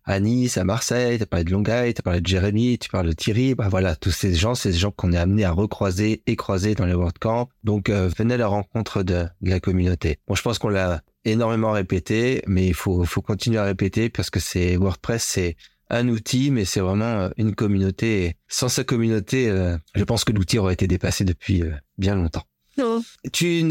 [0.05, 2.89] à Nice, à Marseille, tu as parlé de Longueuil, tu as parlé de Jérémy, tu
[2.89, 5.51] parles de Thierry, bah voilà, tous ces gens, c'est des gens qu'on est amené à
[5.51, 7.47] recroiser et croiser dans les WordCamp.
[7.63, 10.19] Donc venez à la rencontre de, de, la communauté.
[10.27, 14.29] Bon, je pense qu'on l'a énormément répété, mais il faut, faut continuer à répéter parce
[14.29, 15.55] que c'est WordPress, c'est
[15.89, 18.25] un outil, mais c'est vraiment euh, une communauté.
[18.25, 22.15] Et sans sa communauté, euh, je pense que l'outil aurait été dépassé depuis euh, bien
[22.15, 22.43] longtemps.
[22.77, 23.03] Non.
[23.31, 23.63] Tu,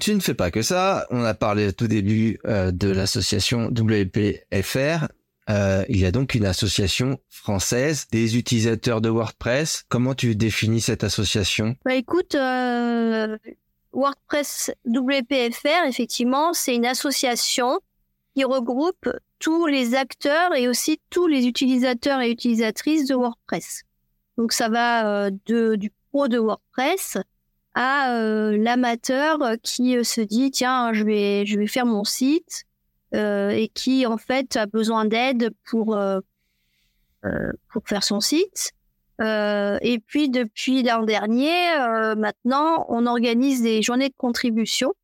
[0.00, 1.06] tu ne fais pas que ça.
[1.10, 5.08] On a parlé au tout début de l'association WPFR.
[5.48, 9.84] il y a donc une association française des utilisateurs de WordPress.
[9.88, 11.74] Comment tu définis cette association?
[11.86, 12.36] Bah écoute,
[13.92, 17.80] WordPress WPFR, effectivement, c'est une association
[18.34, 23.82] qui regroupe tous les acteurs et aussi tous les utilisateurs et utilisatrices de WordPress.
[24.36, 27.18] Donc ça va euh, de, du pro de WordPress
[27.74, 32.64] à euh, l'amateur qui euh, se dit tiens je vais je vais faire mon site
[33.12, 35.98] et qui en fait a besoin d'aide pour
[37.22, 38.70] pour faire son site.
[39.18, 41.50] et puis depuis l'an dernier,
[42.16, 44.94] maintenant on organise des journées de contribution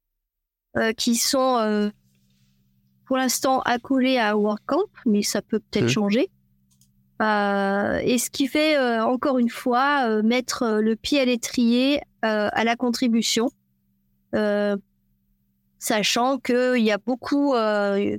[0.97, 1.91] qui sont
[3.07, 5.89] pour l'instant accolé à WordCamp, mais ça peut peut-être mmh.
[5.89, 6.31] changer.
[7.23, 12.01] Euh, et ce qui fait euh, encore une fois euh, mettre le pied à l'étrier
[12.23, 13.51] à la contribution,
[15.79, 18.19] sachant qu'il y a beaucoup de,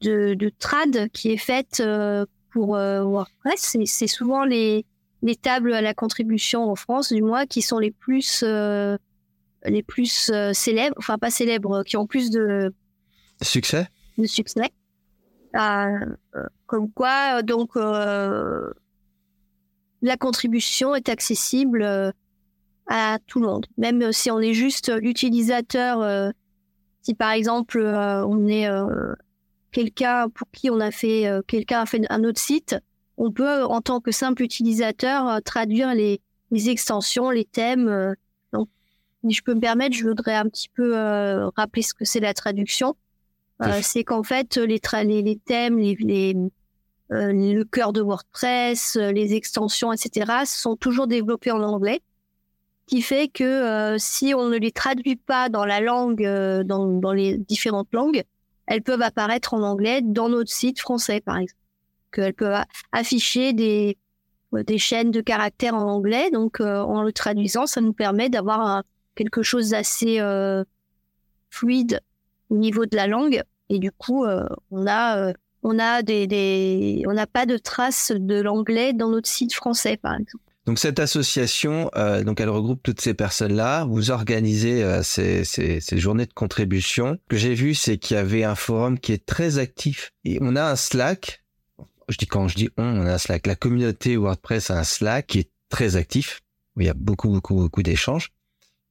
[0.00, 1.82] de, trad qui est faite
[2.50, 3.76] pour WordPress.
[3.84, 4.86] C'est souvent les,
[5.20, 10.32] les tables à la contribution en France, du moins, qui sont les plus les plus
[10.54, 12.72] célèbres, enfin pas célèbres, qui ont plus de
[13.42, 13.86] succès?
[14.18, 14.72] De succès.
[15.56, 18.72] Euh, comme quoi, donc, euh,
[20.00, 22.10] la contribution est accessible euh,
[22.86, 26.32] à tout le monde, même si on est juste l'utilisateur.
[27.02, 28.68] si par exemple on est
[29.70, 32.76] quelqu'un pour qui on a fait quelqu'un a fait un autre site,
[33.16, 36.20] on peut en tant que simple utilisateur traduire les
[36.68, 38.14] extensions, les thèmes.
[38.52, 38.68] donc,
[39.24, 40.94] si je peux me permettre, je voudrais un petit peu
[41.56, 42.96] rappeler ce que c'est la traduction.
[43.62, 46.36] Euh, c'est qu'en fait, les, les, les thèmes, les, les
[47.12, 52.00] euh, le cœur de WordPress, euh, les extensions, etc., sont toujours développés en anglais,
[52.86, 57.38] qui fait que si on ne les traduit pas dans la langue, dans, dans, les
[57.38, 58.24] différentes langues,
[58.66, 61.60] elles peuvent apparaître en anglais dans notre site français, par exemple.
[62.12, 63.96] Qu'elles peuvent afficher des,
[64.52, 66.30] des chaînes de caractères en anglais.
[66.30, 68.82] Donc, en le traduisant, ça nous permet d'avoir
[69.14, 70.20] quelque chose d'assez
[71.50, 72.00] fluide
[72.50, 75.32] au niveau de la langue et du coup, euh, on a euh,
[75.62, 80.12] on a des, on n'a pas de traces de l'anglais dans notre site français, par
[80.12, 80.44] exemple.
[80.66, 83.86] Donc cette association, euh, donc elle regroupe toutes ces personnes-là.
[83.86, 87.14] Vous organisez ces, ces, journées de contribution.
[87.14, 90.10] Ce que j'ai vu, c'est qu'il y avait un forum qui est très actif.
[90.24, 91.42] Et on a un Slack.
[92.08, 93.46] Je dis quand je dis on, on a un Slack.
[93.46, 96.40] La communauté WordPress a un Slack qui est très actif.
[96.76, 98.30] Il y a beaucoup, beaucoup, beaucoup d'échanges.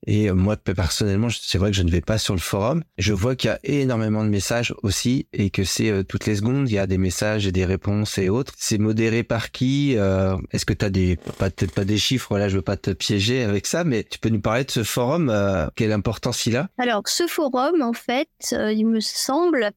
[0.08, 2.84] Et euh, moi, personnellement, c'est vrai que je ne vais pas sur le forum.
[2.98, 6.38] Je vois qu'il y a énormément de messages aussi et que c'est euh, toutes les
[6.38, 8.54] secondes, il y a des messages et des réponses et autres.
[8.58, 12.50] C'est modéré par qui euh, Est-ce que tu as des, peut-être pas des chiffres, là,
[12.50, 15.32] je veux pas te piéger avec ça, mais tu peux nous parler de ce forum,
[15.76, 16.70] quelle importance il a?
[16.78, 19.72] Alors, ce forum, en fait, il me semble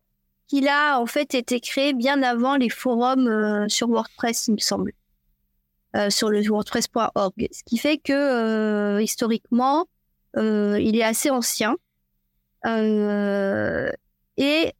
[0.48, 4.92] qu'il a en fait été créé bien avant les forums sur WordPress, il me semble.
[6.08, 7.48] sur le WordPress.org.
[7.52, 9.86] Ce qui fait que historiquement,
[10.36, 11.76] il est assez ancien.
[12.66, 13.90] Euh,
[14.36, 14.72] et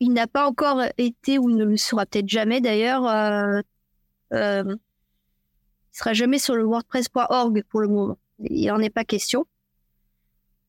[0.00, 3.60] il n'a pas encore été, ou ne le sera peut-être jamais d'ailleurs, euh,
[4.32, 4.76] euh,
[5.92, 8.18] il sera jamais sur le WordPress.org pour le moment.
[8.40, 9.46] Il n'en est pas question.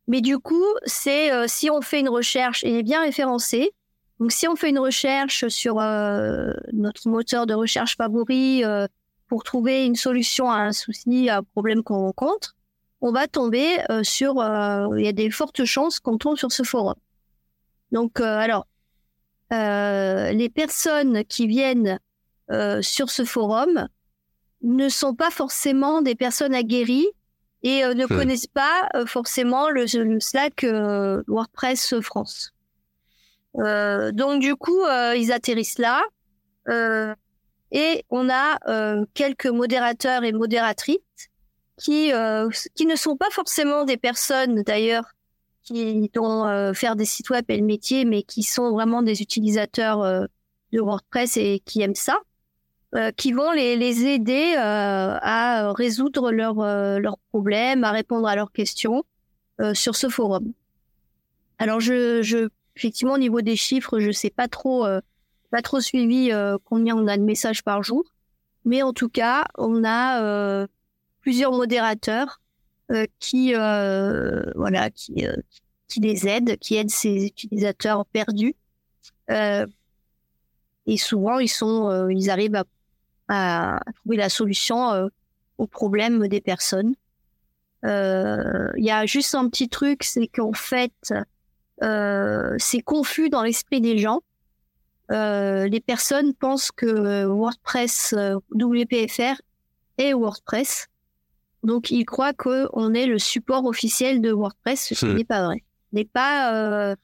[0.08, 3.72] Mais du coup, c'est si on fait une recherche, il est bien référencé.
[4.20, 8.64] Donc, si on fait une recherche sur notre moteur de recherche favori
[9.28, 12.54] pour trouver une solution à un souci, à un problème qu'on rencontre,
[13.04, 16.54] on va tomber euh, sur, euh, il y a des fortes chances qu'on tombe sur
[16.54, 16.96] ce forum.
[17.92, 18.66] Donc, euh, alors,
[19.52, 22.00] les personnes qui viennent
[22.82, 23.88] sur ce forum
[24.64, 27.08] ne sont pas forcément des personnes aguerries
[27.62, 29.86] et ne connaissent pas forcément le,
[30.20, 30.66] Slack
[31.28, 32.56] WordPress France.
[33.54, 34.82] donc du coup,
[35.16, 36.02] ils atterrissent là
[37.70, 41.30] et on a quelques modérateurs et modératrices
[41.78, 42.12] qui
[42.76, 45.06] qui ne sont pas forcément des personnes d'ailleurs
[45.64, 50.28] qui dont faire des sites web est le métier, mais qui sont vraiment des utilisateurs
[50.72, 52.18] de WordPress et qui aiment ça,
[53.16, 59.04] qui vont les, les aider à résoudre leurs leurs problèmes, à répondre à leurs questions
[59.74, 60.52] sur ce forum.
[61.60, 64.86] Alors je, je effectivement au niveau des chiffres, je sais pas trop
[65.50, 66.30] pas trop suivi
[66.66, 68.04] combien on a de messages par jour,
[68.66, 70.68] mais en tout cas, on a
[71.24, 72.42] plusieurs modérateurs
[73.20, 75.26] qui voilà qui
[75.88, 78.56] qui les aident, qui aident ces utilisateurs perdus.
[79.30, 82.66] et souvent, ils sont ils arrivent à,
[83.30, 85.10] à, trouver la solution
[85.58, 86.94] aux problèmes des personnes.
[87.84, 91.14] Il y a juste un petit truc, c'est qu'en fait,
[91.82, 94.22] c'est confus dans l'esprit des gens.
[95.10, 98.14] les personnes pensent que WordPress,
[98.52, 99.42] WPFR
[99.98, 100.90] est WordPress.
[101.64, 105.64] Donc, ils croient qu'on est le support officiel de WordPress, ce qui n'est pas vrai.
[105.94, 106.96] N'est pas,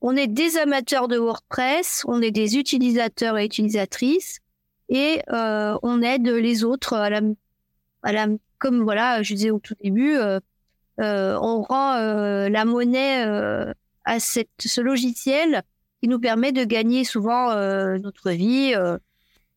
[0.00, 4.40] on est des amateurs de WordPress, on est des utilisateurs et utilisatrices,
[4.88, 7.20] et on aide les autres à la,
[8.02, 8.26] à la,
[8.58, 10.16] comme voilà, je disais au tout début,
[10.98, 11.94] on rend
[12.48, 13.24] la monnaie
[14.04, 15.62] à cette, ce logiciel
[16.00, 17.54] qui nous permet de gagner souvent
[17.98, 18.74] notre vie.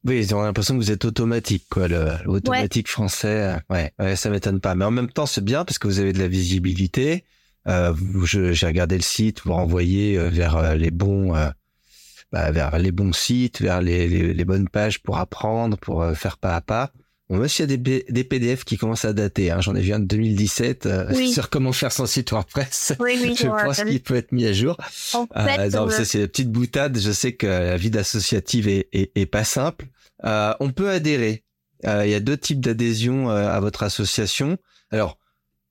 [0.03, 3.55] Oui, ils ont l'impression que vous êtes automatique, quoi, l'automatique français.
[3.69, 4.73] Ouais, ouais, ça m'étonne pas.
[4.75, 7.23] Mais en même temps, c'est bien parce que vous avez de la visibilité.
[7.67, 7.93] Euh,
[8.25, 11.33] J'ai regardé le site, vous renvoyez vers les bons,
[12.31, 16.37] bah, vers les bons sites, vers les, les, les, bonnes pages pour apprendre, pour faire
[16.39, 16.91] pas à pas.
[17.31, 19.79] Bon, même s'il y a des, des, PDF qui commencent à dater, hein, j'en ai
[19.79, 22.91] vu un de 2017 euh, sur comment faire son site WordPress.
[22.99, 24.75] Oui, oui, je pense qu'il peut être mis à jour.
[25.13, 26.99] En fait, euh, ça c'est la petite boutade.
[26.99, 29.85] Je sais que la vie d'associative est, est, est, pas simple.
[30.25, 31.45] Euh, on peut adhérer.
[31.85, 34.57] Euh, il y a deux types d'adhésion euh, à votre association.
[34.91, 35.17] Alors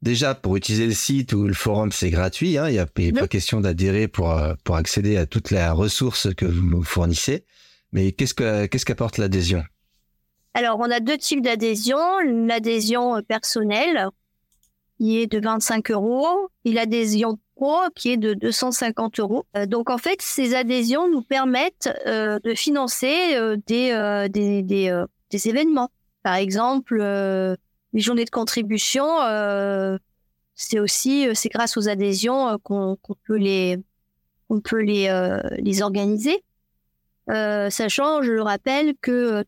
[0.00, 2.56] déjà pour utiliser le site ou le forum c'est gratuit.
[2.56, 6.46] Hein, il n'y a pas question d'adhérer pour pour accéder à toute la ressource que
[6.46, 7.44] vous nous fournissez.
[7.92, 9.62] Mais qu'est-ce que qu'est-ce qu'apporte l'adhésion?
[10.54, 11.98] Alors, on a deux types d'adhésion.
[12.24, 14.08] L'adhésion personnelle,
[14.98, 19.46] qui est de 25 euros, et l'adhésion pro, qui est de 250 euros.
[19.66, 25.90] donc, en fait, ces adhésions nous permettent euh, de financer euh, des, euh, des, événements.
[26.22, 29.06] Par exemple, les journées de contribution,
[30.54, 33.78] c'est aussi, c'est grâce aux adhésions qu'on peut les,
[34.64, 35.08] peut les,
[35.58, 36.44] les organiser.
[37.28, 39.44] sachant, je le rappelle, que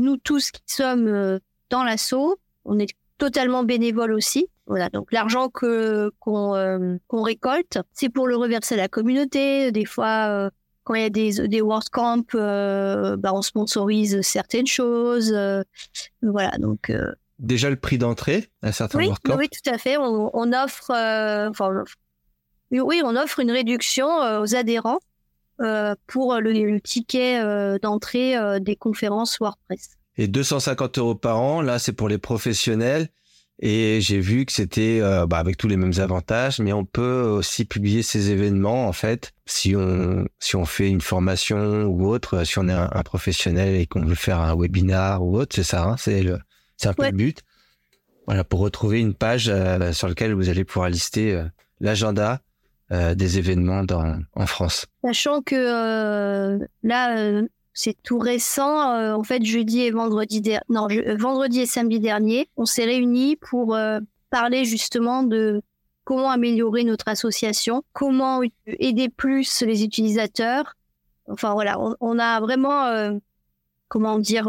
[0.00, 1.38] nous tous qui sommes euh,
[1.70, 4.46] dans l'assaut, on est totalement bénévoles aussi.
[4.66, 9.72] Voilà, donc l'argent que qu'on euh, qu'on récolte, c'est pour le reverser à la communauté.
[9.72, 10.50] Des fois, euh,
[10.84, 15.36] quand il y a des des WordCamp, bah on sponsorise certaines choses.
[16.22, 16.92] voilà, donc.
[17.38, 19.36] Déjà le prix d'entrée à certains oui, WordCamp.
[19.38, 19.96] Oui, tout à fait.
[19.96, 21.84] On, on offre, enfin,
[22.70, 24.06] oui, on offre une réduction
[24.40, 25.00] aux adhérents
[26.06, 29.90] pour le, le ticket euh, d'entrée euh, des conférences WordPress.
[30.16, 33.08] Et 250 euros par an, là, c'est pour les professionnels.
[33.62, 37.66] Et j'ai vu que c'était bah, avec tous les mêmes avantages, mais on peut aussi
[37.66, 42.58] publier ces événements en fait si on si on fait une formation ou autre, si
[42.58, 45.84] on est un, un professionnel et qu'on veut faire un webinar ou autre, c'est ça,
[45.84, 46.38] hein, c'est le
[46.78, 47.10] c'est un peu Ouais.
[47.10, 47.42] le but.
[48.26, 51.44] Voilà, pour retrouver une page euh, sur laquelle vous allez pouvoir lister euh,
[51.80, 52.40] l'agenda
[52.92, 54.86] euh, des événements dans, en France.
[55.04, 59.14] Sachant que euh, là, euh, c'est tout récent.
[59.16, 63.78] en fait, jeudi et vendredi, der- non, vendredi et samedi dernier, on s'est réunis pour
[64.30, 65.62] parler justement de
[66.04, 70.74] comment améliorer notre association, comment aider plus les utilisateurs.
[71.28, 73.18] Enfin voilà, on, on a vraiment,
[73.88, 74.46] comment dire,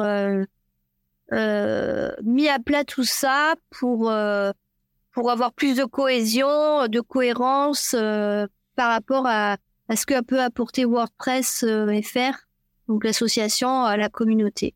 [1.31, 4.11] mis à plat tout ça pour
[5.13, 9.57] pour avoir plus de cohésion, de cohérence euh, par rapport à,
[9.89, 12.35] à ce que peut apporter WordPress euh, FR,
[12.87, 14.73] donc l'association à la communauté.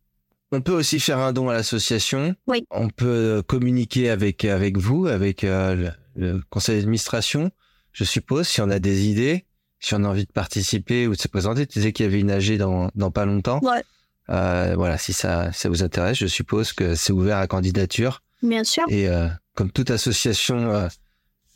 [0.51, 2.35] On peut aussi faire un don à l'association.
[2.47, 2.65] Oui.
[2.69, 7.49] On peut euh, communiquer avec avec vous, avec euh, le, le conseil d'administration,
[7.93, 9.45] je suppose, si on a des idées,
[9.79, 11.65] si on a envie de participer ou de se présenter.
[11.65, 13.59] Tu disais qu'il y avait une AG dans, dans pas longtemps.
[13.63, 13.83] Ouais.
[14.27, 18.21] Voilà, si ça, ça vous intéresse, je suppose que c'est ouvert à candidature.
[18.41, 18.83] Bien sûr.
[18.89, 19.07] Et
[19.55, 20.87] comme toute association, euh,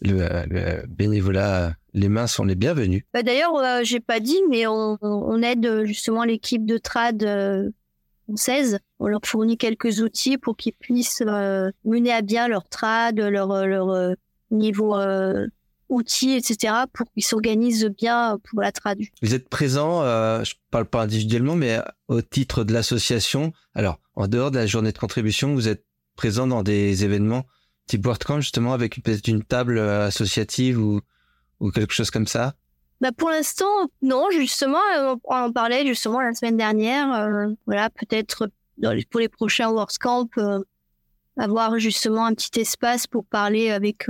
[0.02, 3.06] le, euh, le bénévolat, euh, les mains sont les bienvenues.
[3.14, 7.70] Bah, D'ailleurs, euh, j'ai pas dit, mais on, on aide justement l'équipe de trad euh,
[8.24, 8.80] française.
[9.00, 13.66] On leur fournit quelques outils pour qu'ils puissent euh, mener à bien leur trad, leur,
[13.68, 14.16] leur
[14.52, 14.96] niveau
[15.90, 19.00] outils, etc., pour qu'ils s'organisent bien pour la trad.
[19.22, 20.04] Vous êtes présent,
[20.44, 23.54] je parle pas individuellement, mais au titre de l'association.
[23.74, 25.84] Alors, en dehors de la journée de contribution, vous êtes
[26.16, 27.46] présent dans des événements
[27.90, 31.02] type WordCamp justement avec peut-être une table associative ou,
[31.60, 32.54] ou quelque chose comme ça?
[33.02, 34.80] Bah pour l'instant, non, justement,
[35.24, 37.50] on en parlait justement la semaine dernière.
[37.66, 38.50] voilà, peut-être
[39.10, 40.30] pour les prochains WordCamp,
[41.38, 44.08] avoir justement un petit espace pour parler avec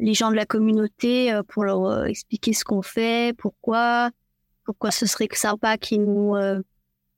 [0.00, 4.10] les gens de la communauté euh, pour leur euh, expliquer ce qu'on fait, pourquoi,
[4.64, 6.60] pourquoi ce serait sympa qu'ils nous, euh,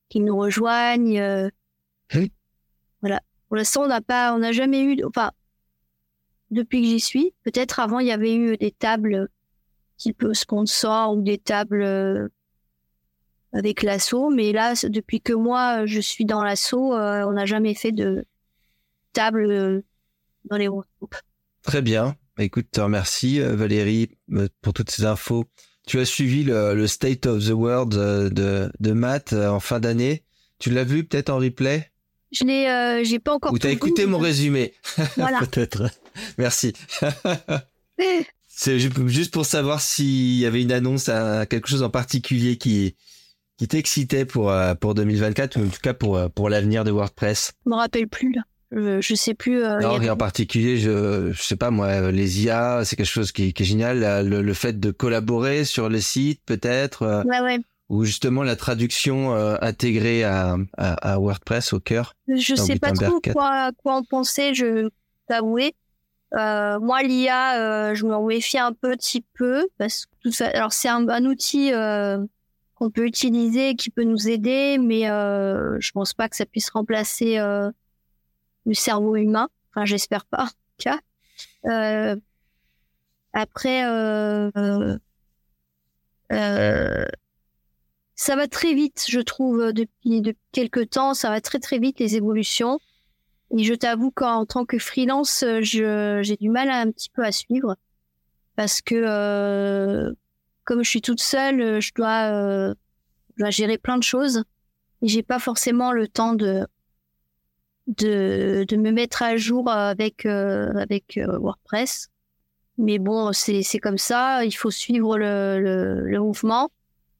[0.08, 1.50] qu'ils nous rejoignent.
[3.00, 3.20] Voilà.
[3.48, 5.30] Pour l'instant, on n'a pas, on n'a jamais eu, enfin,
[6.52, 9.28] depuis que j'y suis, peut-être avant, il y avait eu des tables
[9.96, 12.30] type sponsor ou des tables
[13.52, 17.92] avec l'assaut, mais là, depuis que moi, je suis dans l'assaut, on n'a jamais fait
[17.92, 18.24] de
[19.12, 19.82] table
[20.44, 21.16] dans les groupes.
[21.62, 22.16] Très bien.
[22.38, 25.44] Écoute, te remercie euh, Valérie euh, pour toutes ces infos.
[25.86, 30.24] Tu as suivi le, State of the World euh, de, de Matt en fin d'année.
[30.58, 31.90] Tu l'as vu peut-être en replay?
[32.30, 33.52] Je j'ai pas encore.
[33.52, 34.72] Ou t'as écouté mon résumé
[35.16, 35.38] Voilà.
[35.40, 35.90] peut-être.
[36.38, 36.72] Merci.
[38.48, 42.96] C'est juste pour savoir s'il y avait une annonce à quelque chose en particulier qui
[43.56, 47.52] qui t'excitait pour pour 2024 ou en tout cas pour pour l'avenir de WordPress.
[47.64, 48.42] Je me rappelle plus là.
[48.74, 49.62] Euh, je sais plus.
[49.64, 53.52] Euh, non, en particulier, je, je sais pas moi, les IA, c'est quelque chose qui,
[53.52, 54.26] qui est génial.
[54.26, 57.02] Le, fait de collaborer sur les sites, peut-être.
[57.02, 57.58] Euh, ouais, ouais.
[57.88, 62.14] Ou justement la traduction intégrée à, à, WordPress au cœur.
[62.26, 64.88] Je sais pas trop quoi, quoi en penser, je
[65.28, 65.74] t'avouer.
[66.34, 70.48] Euh, moi, l'IA, je m'en méfie un petit peu parce que tout ça.
[70.48, 71.72] Alors, c'est un, un, outil
[72.74, 77.38] qu'on peut utiliser, qui peut nous aider, mais je pense pas que ça puisse remplacer
[78.66, 79.48] du cerveau humain.
[79.70, 80.48] Enfin, j'espère pas,
[80.86, 80.98] en
[81.70, 82.16] Euh,
[83.32, 84.50] après, euh,
[86.32, 87.06] euh,
[88.14, 91.14] ça va très vite, je trouve, depuis, depuis quelques temps.
[91.14, 92.78] Ça va très très vite les évolutions.
[93.56, 97.76] Et je t'avoue qu'en tant que freelance, j'ai du mal un petit peu à suivre
[98.56, 100.12] parce que euh,
[100.64, 102.74] comme je suis toute seule, je dois, euh,
[103.36, 104.44] je dois gérer plein de choses
[105.02, 106.66] et j'ai pas forcément le temps de
[107.86, 112.08] de, de me mettre à jour avec, euh, avec euh, WordPress.
[112.78, 116.70] Mais bon, c'est comme ça, il faut suivre le, le, le mouvement.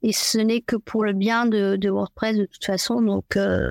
[0.01, 3.01] Et ce n'est que pour le bien de, de, WordPress de toute façon.
[3.01, 3.69] Donc, euh,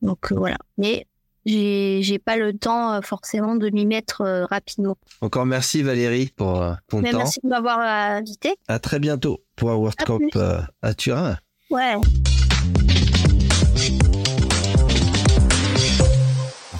[0.00, 0.56] donc voilà.
[0.78, 1.06] Mais
[1.46, 4.96] j'ai pas le temps forcément de m'y mettre rapidement.
[5.20, 7.18] Encore merci Valérie pour ton temps.
[7.18, 8.54] Merci de m'avoir invité.
[8.68, 11.36] À très bientôt pour un WordCamp à, à Turin.
[11.70, 11.96] Ouais.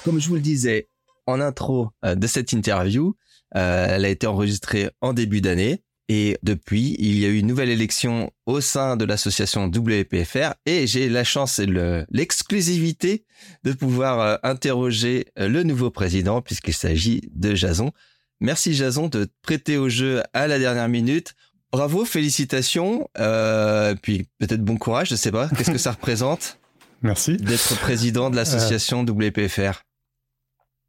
[0.05, 0.89] comme je vous le disais
[1.27, 3.15] en intro euh, de cette interview,
[3.57, 5.83] euh, elle a été enregistrée en début d'année.
[6.15, 10.87] Et depuis, il y a eu une nouvelle élection au sein de l'association WPFR et
[10.87, 11.67] j'ai la chance et
[12.11, 13.25] l'exclusivité
[13.65, 17.93] de pouvoir euh, interroger le nouveau président puisqu'il s'agit de Jason.
[18.41, 21.33] Merci Jason de te prêter au jeu à la dernière minute.
[21.73, 25.49] Bravo, félicitations, euh, puis peut-être bon courage, je sais pas.
[25.49, 26.59] Qu'est-ce que ça représente
[27.01, 27.39] Merci.
[27.39, 29.83] D'être président de l'association WPFR.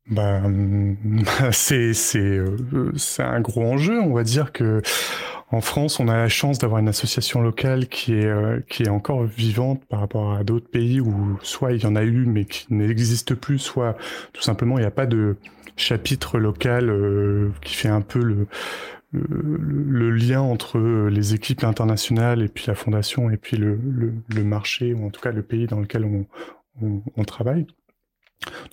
[0.10, 0.42] Bah,
[1.52, 4.00] c'est c'est euh, c'est un gros enjeu.
[4.02, 4.82] On va dire que
[5.52, 8.90] en France, on a la chance d'avoir une association locale qui est euh, qui est
[8.90, 12.46] encore vivante par rapport à d'autres pays où soit il y en a eu mais
[12.46, 13.98] qui n'existe plus, soit
[14.34, 15.38] tout simplement il n'y a pas de
[15.78, 18.48] chapitre local euh, qui fait un peu le,
[19.14, 20.80] le, lien entre
[21.10, 25.10] les équipes internationales et puis la fondation et puis le, le, le marché ou en
[25.10, 27.68] tout cas le pays dans lequel on, on travaille.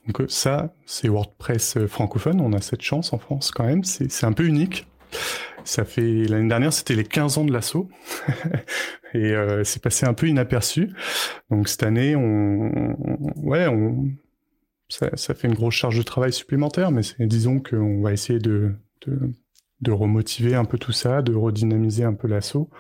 [0.07, 2.41] Donc euh, ça, c'est WordPress euh, francophone.
[2.41, 3.85] On a cette chance en France quand même.
[3.85, 4.87] C'est un peu unique.
[5.65, 7.89] Ça fait l'année dernière, c'était les 15 ans de l'assaut
[9.15, 10.91] et euh, c'est passé un peu inaperçu.
[11.51, 12.97] Donc cette année, on,
[13.37, 13.67] ouais,
[14.89, 18.75] ça, fait une grosse charge de travail supplémentaire, mais disons qu'on va essayer de,
[19.89, 22.71] remotiver un peu tout ça, de redynamiser un peu l'assaut.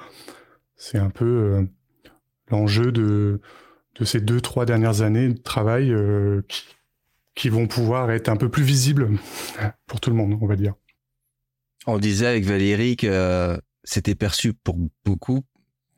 [0.76, 1.66] C'est un peu
[2.48, 3.40] l'enjeu de,
[4.02, 5.94] ces deux trois dernières années de travail
[7.34, 9.10] qui vont pouvoir être un peu plus visibles
[9.86, 10.74] pour tout le monde, on va dire.
[11.86, 15.44] On disait avec Valérie que euh, c'était perçu pour beaucoup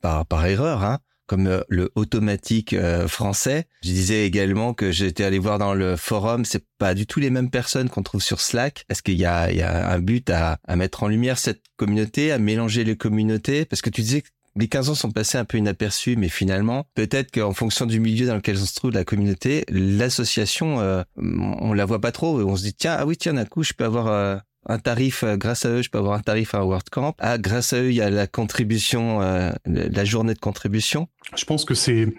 [0.01, 3.65] par, par erreur, hein, comme euh, le automatique euh, français.
[3.83, 7.29] Je disais également que j'étais allé voir dans le forum, c'est pas du tout les
[7.29, 8.85] mêmes personnes qu'on trouve sur Slack.
[8.89, 12.85] Est-ce qu'il y a, un but à, à mettre en lumière cette communauté, à mélanger
[12.85, 13.65] les communautés?
[13.65, 16.85] Parce que tu disais que les 15 ans sont passés un peu inaperçus, mais finalement,
[16.95, 21.73] peut-être qu'en fonction du milieu dans lequel on se trouve, la communauté, l'association, euh, on
[21.73, 22.39] la voit pas trop.
[22.39, 24.37] On se dit, tiens, ah oui, tiens, d'un coup, je peux avoir euh,
[24.67, 27.15] un tarif, euh, grâce à eux, je peux avoir un tarif à WordCamp.
[27.17, 31.07] Ah, grâce à eux, il y a la contribution, euh, la journée de contribution.
[31.35, 32.13] Je pense que c'est,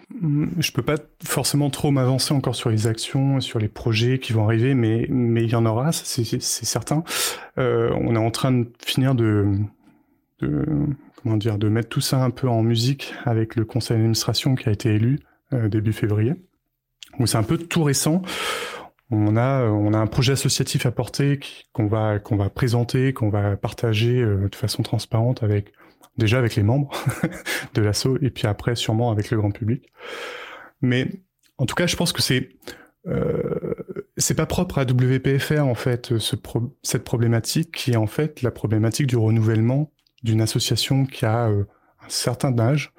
[0.59, 4.45] je peux pas forcément trop m'avancer encore sur les actions, sur les projets qui vont
[4.45, 7.05] arriver, mais mais il y en aura, c'est certain.
[7.57, 9.57] On est en train de finir de,
[10.41, 10.66] de
[11.25, 14.68] comment dire, de mettre tout ça un peu en musique avec le conseil d'administration qui
[14.68, 15.20] a été élu
[15.55, 16.35] euh, début février.
[17.18, 18.20] Donc c'est un peu tout récent.
[19.11, 21.41] On a, on a un projet associatif à porter
[21.72, 25.72] qu'on va, qu'on va présenter, qu'on va partager euh, de façon transparente avec,
[26.18, 26.91] déjà avec les membres
[27.75, 29.91] de l'asso et puis après sûrement avec le grand public.
[30.83, 31.11] Mais
[31.57, 32.51] en tout cas, je pense que c'est,
[33.07, 33.75] euh,
[34.18, 36.37] c'est pas propre à WPFR en fait, ce
[36.83, 39.91] cette problématique qui est en fait la problématique du renouvellement
[40.25, 41.64] d'une association qui a euh,
[42.05, 42.93] un certain âge,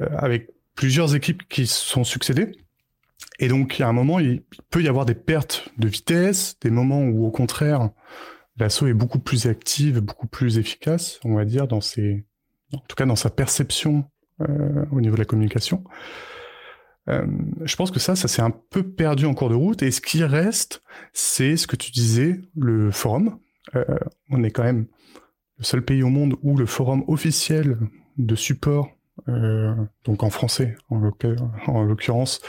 [0.00, 2.52] euh, avec plusieurs équipes qui sont succédées.
[3.40, 7.02] Et donc, a un moment, il peut y avoir des pertes de vitesse, des moments
[7.02, 7.90] où, au contraire,
[8.58, 13.06] l'assaut est beaucoup plus active, beaucoup plus efficace, on va dire, dans en tout cas
[13.06, 14.04] dans sa perception
[14.42, 15.82] euh, au niveau de la communication.
[17.62, 19.82] Je pense que ça, ça s'est un peu perdu en cours de route.
[19.82, 20.82] Et ce qui reste,
[21.14, 23.38] c'est ce que tu disais, le forum.
[24.28, 24.84] On est quand même
[25.58, 27.78] le seul pays au monde où le forum officiel
[28.16, 28.90] de support,
[29.28, 31.00] euh, donc en français en
[31.82, 32.40] l'occurrence,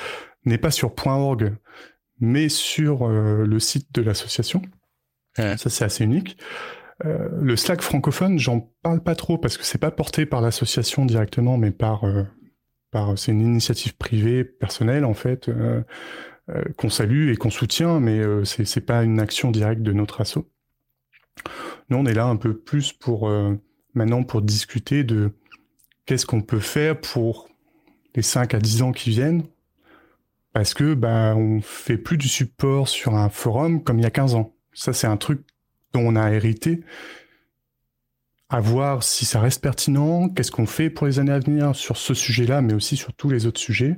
[0.46, 1.56] n'est pas sur .org,
[2.20, 4.62] mais sur euh, le site de l'association.
[5.36, 6.38] Ça, c'est assez unique.
[7.06, 11.06] Euh, le Slack francophone, j'en parle pas trop parce que c'est pas porté par l'association
[11.06, 12.04] directement, mais par,
[12.92, 15.50] par c'est une initiative privée, personnelle en fait,
[16.76, 20.40] qu'on salue et qu'on soutient, mais c'est c'est pas une action directe de notre asso.
[21.90, 23.32] Nous, on est là un peu plus pour
[23.94, 25.32] maintenant pour discuter de
[26.06, 27.50] qu'est-ce qu'on peut faire pour
[28.16, 29.44] les 5 à 10 ans qui viennent
[30.54, 34.12] parce que bah on fait plus du support sur un forum comme il y a
[34.12, 34.54] 15 ans.
[34.74, 35.42] Ça c'est un truc
[35.94, 36.82] dont on a hérité.
[38.50, 41.98] À voir si ça reste pertinent, qu'est-ce qu'on fait pour les années à venir sur
[41.98, 43.96] ce sujet-là, mais aussi sur tous les autres sujets.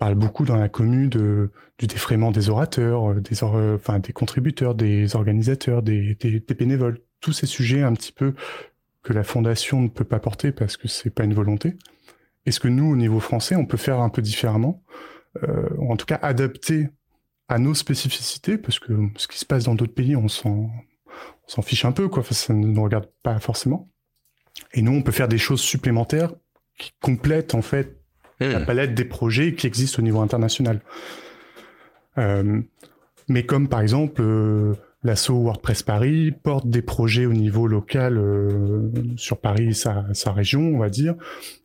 [0.00, 4.14] On parle beaucoup dans la commune de, du défraiement des orateurs, euh, des, enfin, des
[4.14, 7.00] contributeurs, des organisateurs, des, des, bénévoles.
[7.20, 8.32] Tous ces sujets un petit peu
[9.02, 11.74] que la fondation ne peut pas porter parce que c'est pas une volonté.
[12.46, 14.82] Est-ce que nous, au niveau français, on peut faire un peu différemment,
[15.42, 16.88] euh, en tout cas adapter
[17.48, 20.70] à nos spécificités, parce que ce qui se passe dans d'autres pays, on s'en,
[21.46, 22.24] s'en fiche un peu, quoi.
[22.24, 23.90] ça ne nous regarde pas forcément.
[24.72, 26.32] Et nous, on peut faire des choses supplémentaires
[26.78, 27.99] qui complètent en fait
[28.40, 28.64] la hmm.
[28.66, 30.80] palette des projets qui existent au niveau international.
[32.18, 32.60] Euh,
[33.28, 34.74] mais comme par exemple euh,
[35.04, 40.62] l'assaut WordPress Paris porte des projets au niveau local euh, sur Paris, sa, sa région,
[40.62, 41.14] on va dire,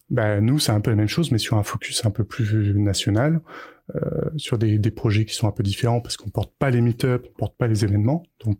[0.09, 2.73] bah, nous, c'est un peu la même chose, mais sur un focus un peu plus
[2.75, 3.41] national,
[3.95, 3.99] euh,
[4.37, 7.25] sur des, des, projets qui sont un peu différents parce qu'on porte pas les meet-up,
[7.31, 8.57] on porte pas les événements, donc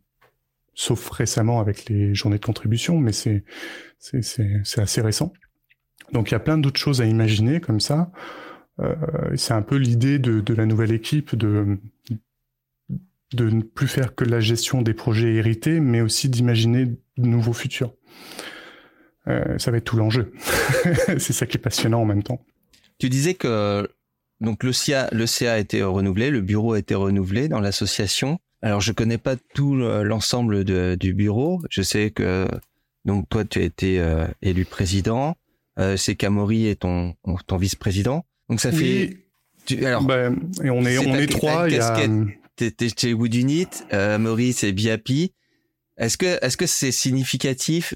[0.74, 3.44] sauf récemment avec les journées de contribution, mais c'est
[3.98, 5.34] c'est assez récent.
[6.12, 8.12] Donc il y a plein d'autres choses à imaginer comme ça.
[8.80, 8.96] Euh,
[9.36, 11.78] c'est un peu l'idée de, la nouvelle équipe de
[13.32, 17.94] ne plus faire que la gestion des projets hérités, mais aussi d'imaginer de nouveaux futurs.
[19.28, 20.32] Euh, ça va être tout l'enjeu.
[21.18, 22.46] c'est ça qui est passionnant en même temps.
[23.00, 23.88] Tu disais que
[24.42, 28.40] donc le CA, le a été renouvelé, le bureau a été renouvelé dans l'association.
[28.62, 30.64] Alors je connais pas tout l'ensemble
[30.98, 31.62] du bureau.
[31.70, 32.48] Je sais que
[33.06, 35.36] donc toi tu as été euh, élu président.
[35.80, 37.16] Euh, c'est Camori et ton
[37.48, 38.26] ton vice-président.
[38.50, 39.18] Donc ça fait.
[39.84, 41.68] alors ben, et on est, on est trois.
[41.70, 41.98] Il y a...
[42.56, 45.34] T'es chez Woodunit, euh, Maurice et Biapi.
[45.98, 47.94] Est-ce que est-ce que c'est significatif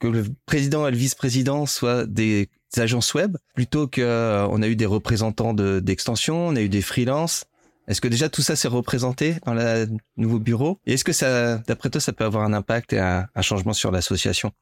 [0.00, 2.48] que le président et le vice-président soient des
[2.78, 6.82] agences web plutôt que euh, on a eu des représentants d'extension, on a eu des
[6.82, 7.44] freelances?
[7.88, 10.78] Est-ce que déjà tout ça s'est représenté dans le nouveau bureau?
[10.86, 13.90] Et est-ce que ça, d'après toi, ça peut avoir un impact et un, changement sur
[13.90, 14.52] l'association?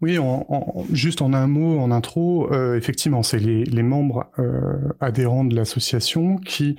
[0.00, 0.18] Oui,
[0.92, 6.36] juste en un mot, en intro, euh, effectivement, c'est les, membres euh, adhérents de l'association
[6.36, 6.76] qui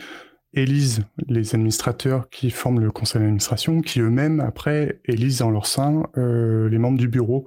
[0.53, 6.03] élisent les administrateurs qui forment le conseil d'administration, qui eux-mêmes, après, élisent en leur sein
[6.17, 7.45] euh, les membres du bureau.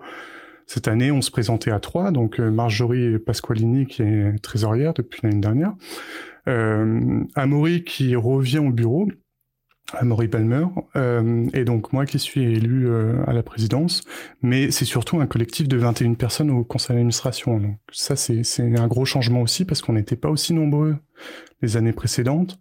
[0.67, 5.41] Cette année, on se présentait à trois, donc Marjorie Pasqualini, qui est trésorière depuis l'année
[5.41, 5.75] dernière,
[7.35, 9.09] Amaury, qui revient au bureau,
[9.95, 10.67] Amaury Palmer,
[10.97, 14.03] euh, et donc moi qui suis élu euh, à la présidence,
[14.43, 17.59] mais c'est surtout un collectif de 21 personnes au conseil d'administration.
[17.59, 20.97] Donc ça, c'est un gros changement aussi, parce qu'on n'était pas aussi nombreux
[21.63, 22.59] les années précédentes.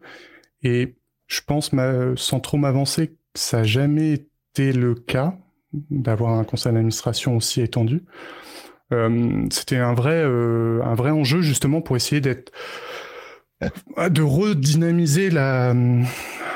[0.63, 0.95] Et
[1.27, 1.71] je pense,
[2.15, 5.37] sans trop m'avancer, ça n'a jamais été le cas
[5.73, 8.03] d'avoir un conseil d'administration aussi étendu.
[8.93, 12.53] Euh, c'était un vrai, euh, un vrai enjeu justement pour essayer d'être,
[13.61, 15.73] de redynamiser la,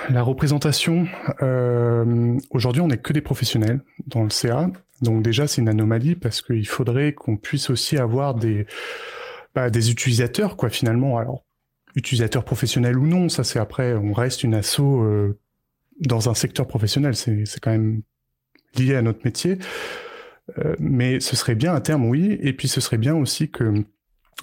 [0.09, 1.07] la représentation,
[1.41, 4.69] euh, aujourd'hui on n'est que des professionnels dans le CA,
[5.01, 8.65] donc déjà c'est une anomalie parce qu'il faudrait qu'on puisse aussi avoir des
[9.53, 11.17] bah, des utilisateurs quoi finalement.
[11.17, 11.43] Alors
[11.95, 15.37] utilisateurs professionnels ou non, ça c'est après on reste une asso euh,
[15.99, 18.01] dans un secteur professionnel, c'est c'est quand même
[18.75, 19.59] lié à notre métier.
[20.57, 22.37] Euh, mais ce serait bien à terme, oui.
[22.41, 23.85] Et puis ce serait bien aussi que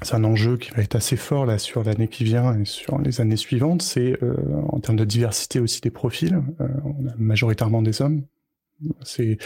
[0.03, 2.99] c'est un enjeu qui va être assez fort là sur l'année qui vient et sur
[2.99, 3.83] les années suivantes.
[3.83, 4.35] C'est euh,
[4.69, 6.41] en termes de diversité aussi des profils.
[6.61, 8.23] Euh, on a majoritairement des hommes.
[9.03, 9.39] C'est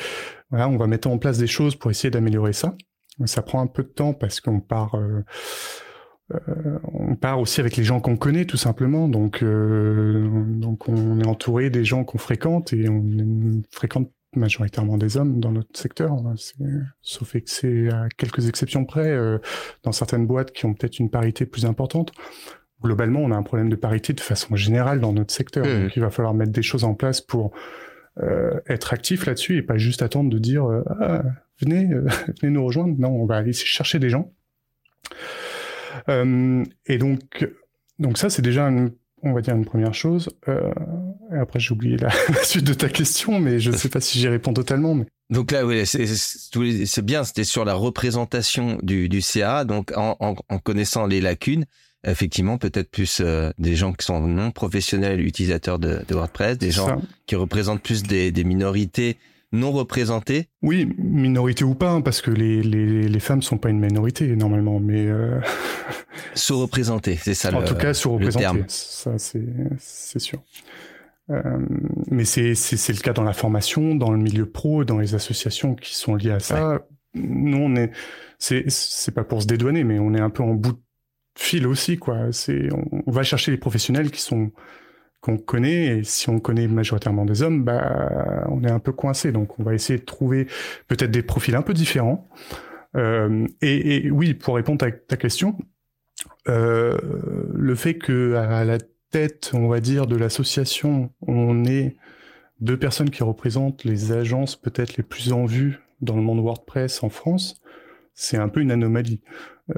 [0.50, 2.76] voilà, on va mettre en place des choses pour essayer d'améliorer ça.
[3.24, 4.94] Ça prend un peu de temps parce qu'on part.
[4.96, 5.24] Euh,
[6.94, 11.68] on part aussi avec les gens qu'on connaît tout simplement, donc donc on est entouré
[11.68, 16.34] des gens qu'on fréquente et on fréquente majoritairement des hommes dans notre secteur, hein.
[17.02, 19.38] sauf que c'est à quelques exceptions près, euh,
[19.82, 22.12] dans certaines boîtes qui ont peut-être une parité plus importante.
[22.82, 25.64] Globalement, on a un problème de parité de façon générale dans notre secteur.
[25.64, 25.82] Mmh.
[25.82, 27.52] Donc, il va falloir mettre des choses en place pour
[28.20, 31.22] euh, être actif là-dessus et pas juste attendre de dire euh, ah,
[31.60, 31.86] venez,
[32.40, 32.98] venez nous rejoindre.
[32.98, 34.32] Non, on va aller chercher des gens.
[36.08, 37.48] et donc,
[37.98, 38.90] donc ça, c'est déjà une
[39.22, 40.28] on va dire une première chose.
[40.48, 40.72] Euh,
[41.40, 42.10] après, j'ai oublié la,
[42.42, 44.94] suite de ta question, mais je ne sais pas si j'y réponds totalement.
[44.94, 45.06] Mais...
[45.30, 49.64] Donc là, oui, c'est bien, c'était sur la représentation du, du CA.
[49.64, 51.64] Donc, en, en, en, connaissant les lacunes,
[52.04, 56.70] effectivement, peut-être plus euh, des gens qui sont non professionnels utilisateurs de, de WordPress, des
[56.70, 59.16] gens qui représentent plus des, des minorités
[59.52, 63.68] non représentées Oui, minorité ou pas, hein, parce que les, les, les femmes sont pas
[63.68, 65.40] une minorité normalement, mais euh...
[66.34, 67.54] sous-représentées, c'est ça.
[67.54, 70.42] En le, tout cas, sous-représentées, ça c'est sûr.
[71.30, 71.58] Euh,
[72.10, 75.74] mais c'est c'est le cas dans la formation, dans le milieu pro, dans les associations
[75.74, 76.68] qui sont liées à ça.
[76.68, 76.78] Ouais.
[77.14, 77.92] Nous, on est
[78.38, 80.80] c'est c'est pas pour se dédouaner, mais on est un peu en bout de
[81.38, 82.32] fil aussi, quoi.
[82.32, 84.50] C'est on, on va chercher les professionnels qui sont
[85.22, 89.30] qu'on connaît, et si on connaît majoritairement des hommes, bah, on est un peu coincé.
[89.30, 90.48] Donc, on va essayer de trouver
[90.88, 92.28] peut-être des profils un peu différents.
[92.96, 95.56] Euh, et, et, oui, pour répondre à ta question,
[96.48, 96.98] euh,
[97.54, 98.78] le fait que à la
[99.12, 101.96] tête, on va dire, de l'association, on ait
[102.60, 107.02] deux personnes qui représentent les agences peut-être les plus en vue dans le monde WordPress
[107.04, 107.60] en France,
[108.14, 109.20] c'est un peu une anomalie.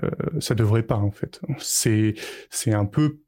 [0.02, 0.10] Euh,
[0.40, 1.40] ça devrait pas en fait.
[1.58, 2.14] C'est
[2.48, 3.18] c'est un peu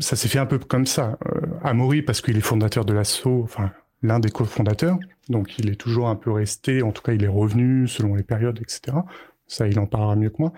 [0.00, 1.18] ça s'est fait un peu comme ça.
[1.26, 4.98] Euh, Amaury, parce qu'il est fondateur de l'assaut, enfin, l'un des cofondateurs,
[5.28, 8.22] donc il est toujours un peu resté, en tout cas, il est revenu selon les
[8.22, 8.98] périodes, etc.
[9.46, 10.52] Ça, il en parlera mieux que moi.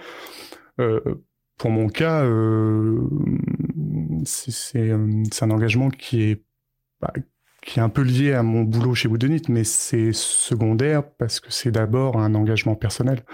[0.81, 1.01] Euh,
[1.57, 3.01] pour mon cas, euh,
[4.25, 6.45] c'est euh, un engagement qui est,
[7.01, 7.13] bah,
[7.63, 11.51] qui est un peu lié à mon boulot chez Woodenit, mais c'est secondaire parce que
[11.51, 13.25] c'est d'abord un engagement personnel,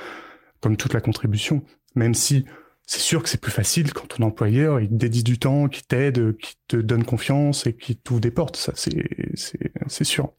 [0.60, 1.62] comme toute la contribution.
[1.94, 2.44] Même si
[2.86, 6.36] c'est sûr que c'est plus facile quand ton employeur te dédie du temps, qui t'aide,
[6.38, 8.56] qui te donne confiance et qui t'ouvre des portes.
[8.56, 10.32] Ça, c'est, c'est, c'est sûr.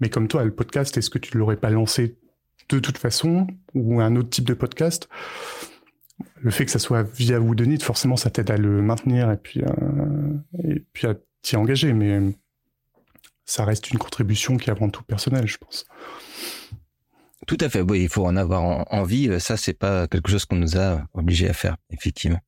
[0.00, 2.18] Mais comme toi, le podcast, est-ce que tu l'aurais pas lancé
[2.68, 5.08] de toute façon ou un autre type de podcast?
[6.40, 9.62] Le fait que ça soit via Woodenit, forcément, ça t'aide à le maintenir et puis,
[9.62, 10.32] euh,
[10.64, 11.92] et puis à t'y engager.
[11.92, 12.20] Mais
[13.44, 15.86] ça reste une contribution qui est avant tout personnelle, je pense.
[17.46, 17.84] Tout à fait.
[17.94, 19.40] Il faut en avoir envie.
[19.40, 22.40] Ça, c'est pas quelque chose qu'on nous a obligé à faire, effectivement.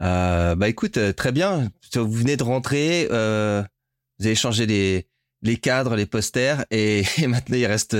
[0.00, 1.70] Euh, bah écoute, euh, très bien.
[1.94, 3.62] Vous venez de rentrer, euh,
[4.18, 5.06] vous avez changé les
[5.42, 7.96] les cadres, les posters, et, et maintenant il reste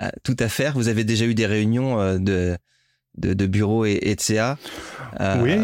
[0.00, 0.74] euh, tout à faire.
[0.74, 2.56] Vous avez déjà eu des réunions euh, de
[3.16, 4.58] de, de bureau et, et de CA.
[5.40, 5.56] oui.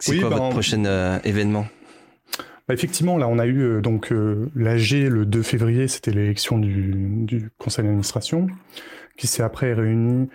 [0.00, 1.66] C'est oui, quoi bah, votre prochain événement?
[2.68, 6.58] Bah, effectivement, là, on a eu euh, donc euh, l'AG le 2 février, c'était l'élection
[6.58, 6.92] du,
[7.24, 8.46] du, conseil d'administration,
[9.16, 10.28] qui s'est après réuni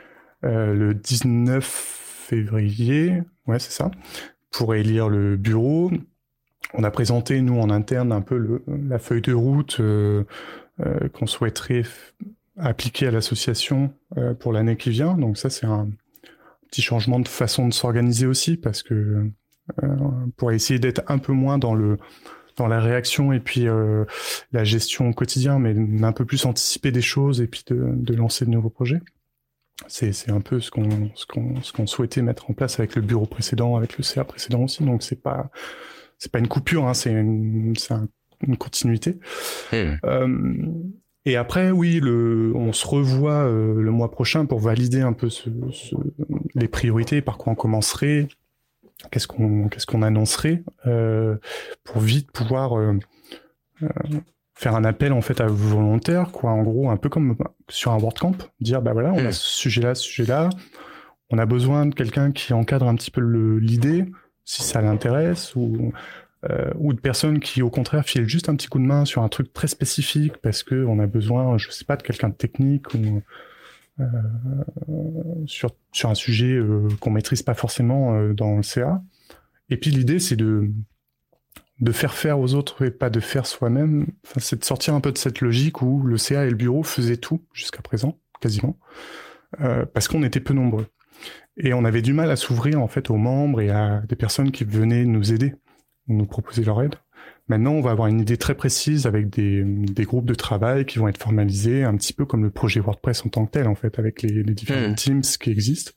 [0.44, 3.92] euh, le 19 février, ouais, c'est ça,
[4.50, 5.92] pour élire le bureau.
[6.74, 10.24] On a présenté, nous, en interne, un peu le, la feuille de route euh,
[10.80, 11.84] euh, qu'on souhaiterait
[12.58, 15.14] appliquer à l'association euh, pour l'année qui vient.
[15.14, 15.88] Donc ça, c'est un
[16.74, 19.30] petit changement de façon de s'organiser aussi, parce que
[19.84, 19.88] euh,
[20.38, 21.98] pour essayer d'être un peu moins dans le
[22.56, 24.06] dans la réaction et puis euh,
[24.52, 28.14] la gestion au quotidien, mais un peu plus anticiper des choses et puis de, de
[28.16, 29.02] lancer de nouveaux projets.
[29.88, 33.04] C'est un peu ce qu'on ce qu'on ce qu'on souhaitait mettre en place avec le
[33.04, 34.84] bureau précédent, avec le CA précédent aussi.
[34.84, 35.52] Donc c'est pas
[36.18, 38.08] c'est pas une coupure, hein, c'est une c'est un,
[38.48, 39.20] une continuité.
[39.72, 39.76] Mmh.
[40.06, 40.58] Euh,
[41.26, 45.30] et après, oui, le, on se revoit euh, le mois prochain pour valider un peu
[45.30, 45.96] ce, ce,
[46.56, 48.28] les priorités, par quoi on commencerait,
[49.12, 51.38] qu'est-ce qu'on qu'est-ce qu'on annoncerait euh,
[51.84, 52.98] pour vite pouvoir euh,
[53.82, 53.88] euh,
[54.56, 57.36] faire un appel en fait à volontaires quoi en gros un peu comme
[57.70, 59.28] sur un WordCamp dire bah voilà on mmh.
[59.28, 60.50] a ce sujet là ce sujet là
[61.30, 64.06] on a besoin de quelqu'un qui encadre un petit peu l'idée
[64.46, 65.94] si ça l'intéresse ou
[66.50, 69.22] euh, ou de personnes qui au contraire filent juste un petit coup de main sur
[69.24, 72.36] un truc très spécifique parce que on a besoin, je sais pas, de quelqu'un de
[72.36, 73.22] technique ou
[74.00, 74.06] euh,
[75.46, 79.02] sur sur un sujet euh, qu'on maîtrise pas forcément euh, dans le CA.
[79.70, 80.70] Et puis l'idée c'est de
[81.80, 84.08] de faire faire aux autres et pas de faire soi-même.
[84.26, 86.84] Enfin, c'est de sortir un peu de cette logique où le CA et le bureau
[86.84, 88.78] faisaient tout jusqu'à présent, quasiment,
[89.62, 90.88] euh, parce qu'on était peu nombreux.
[91.58, 94.52] Et on avait du mal à s'ouvrir en fait aux membres et à des personnes
[94.52, 95.56] qui venaient nous aider,
[96.08, 96.96] nous proposer leur aide.
[97.48, 100.98] Maintenant, on va avoir une idée très précise avec des, des, groupes de travail qui
[100.98, 103.76] vont être formalisés, un petit peu comme le projet WordPress en tant que tel, en
[103.76, 104.96] fait, avec les, les différents mmh.
[104.96, 105.92] teams qui existent.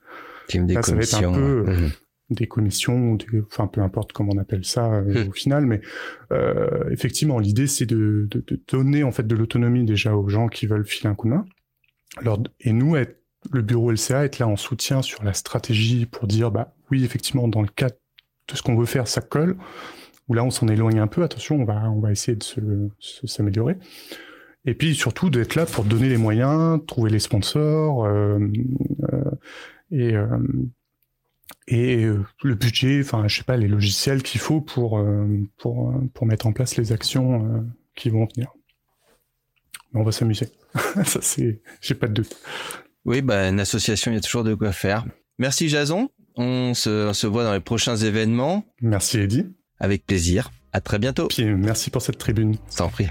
[0.48, 1.18] Team des Là, commissions.
[1.18, 1.90] Ça va être un peu mmh.
[2.30, 5.28] des commissions, des, enfin peu importe comment on appelle ça euh, mmh.
[5.28, 5.80] au final, mais
[6.32, 10.48] euh, effectivement, l'idée c'est de, de, de, donner en fait de l'autonomie déjà aux gens
[10.48, 11.44] qui veulent filer un coup de main.
[12.16, 13.20] Alors, et nous, être,
[13.52, 17.46] le bureau LCA, être là en soutien sur la stratégie pour dire, bah oui, effectivement,
[17.46, 17.96] dans le cadre
[18.48, 19.56] de ce qu'on veut faire, ça colle
[20.28, 21.22] où là on s'en éloigne un peu.
[21.22, 22.60] Attention, on va on va essayer de se,
[22.98, 23.76] s'améliorer.
[24.64, 28.38] Et puis surtout d'être là pour donner les moyens, trouver les sponsors euh,
[29.12, 29.30] euh,
[29.90, 30.38] et euh,
[31.68, 32.04] et
[32.42, 35.04] le budget, enfin je sais pas les logiciels qu'il faut pour
[35.58, 38.52] pour pour mettre en place les actions qui vont venir.
[39.92, 40.48] Mais on va s'amuser.
[41.04, 42.36] Ça c'est, j'ai pas de doute.
[43.04, 45.06] Oui, bah une association, il y a toujours de quoi faire.
[45.38, 46.10] Merci Jason.
[46.36, 48.64] On se, on se voit dans les prochains événements.
[48.82, 49.46] Merci Eddy.
[49.78, 50.50] Avec plaisir.
[50.72, 51.28] À très bientôt.
[51.28, 52.56] Puis, merci pour cette tribune.
[52.68, 53.08] Sans prie.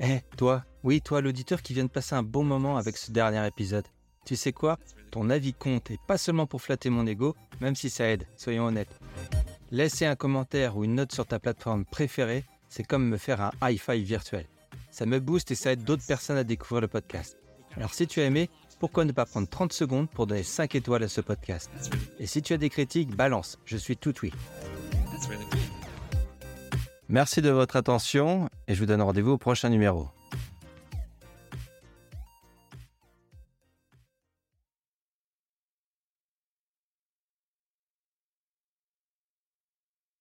[0.00, 3.46] Eh, toi, oui, toi, l'auditeur qui vient de passer un bon moment avec ce dernier
[3.46, 3.86] épisode.
[4.26, 4.78] Tu sais quoi?
[5.10, 8.66] Ton avis compte et pas seulement pour flatter mon ego, même si ça aide, soyons
[8.66, 8.98] honnêtes.
[9.70, 13.50] Laisser un commentaire ou une note sur ta plateforme préférée, c'est comme me faire un
[13.62, 14.46] high-five virtuel.
[14.90, 17.38] Ça me booste et ça aide d'autres personnes à découvrir le podcast.
[17.76, 18.50] Alors si tu as aimé,
[18.84, 21.70] pourquoi ne pas prendre 30 secondes pour donner 5 étoiles à ce podcast?
[22.18, 24.30] Et si tu as des critiques, balance, je suis tout oui.
[27.08, 30.08] Merci de votre attention et je vous donne rendez-vous au prochain numéro.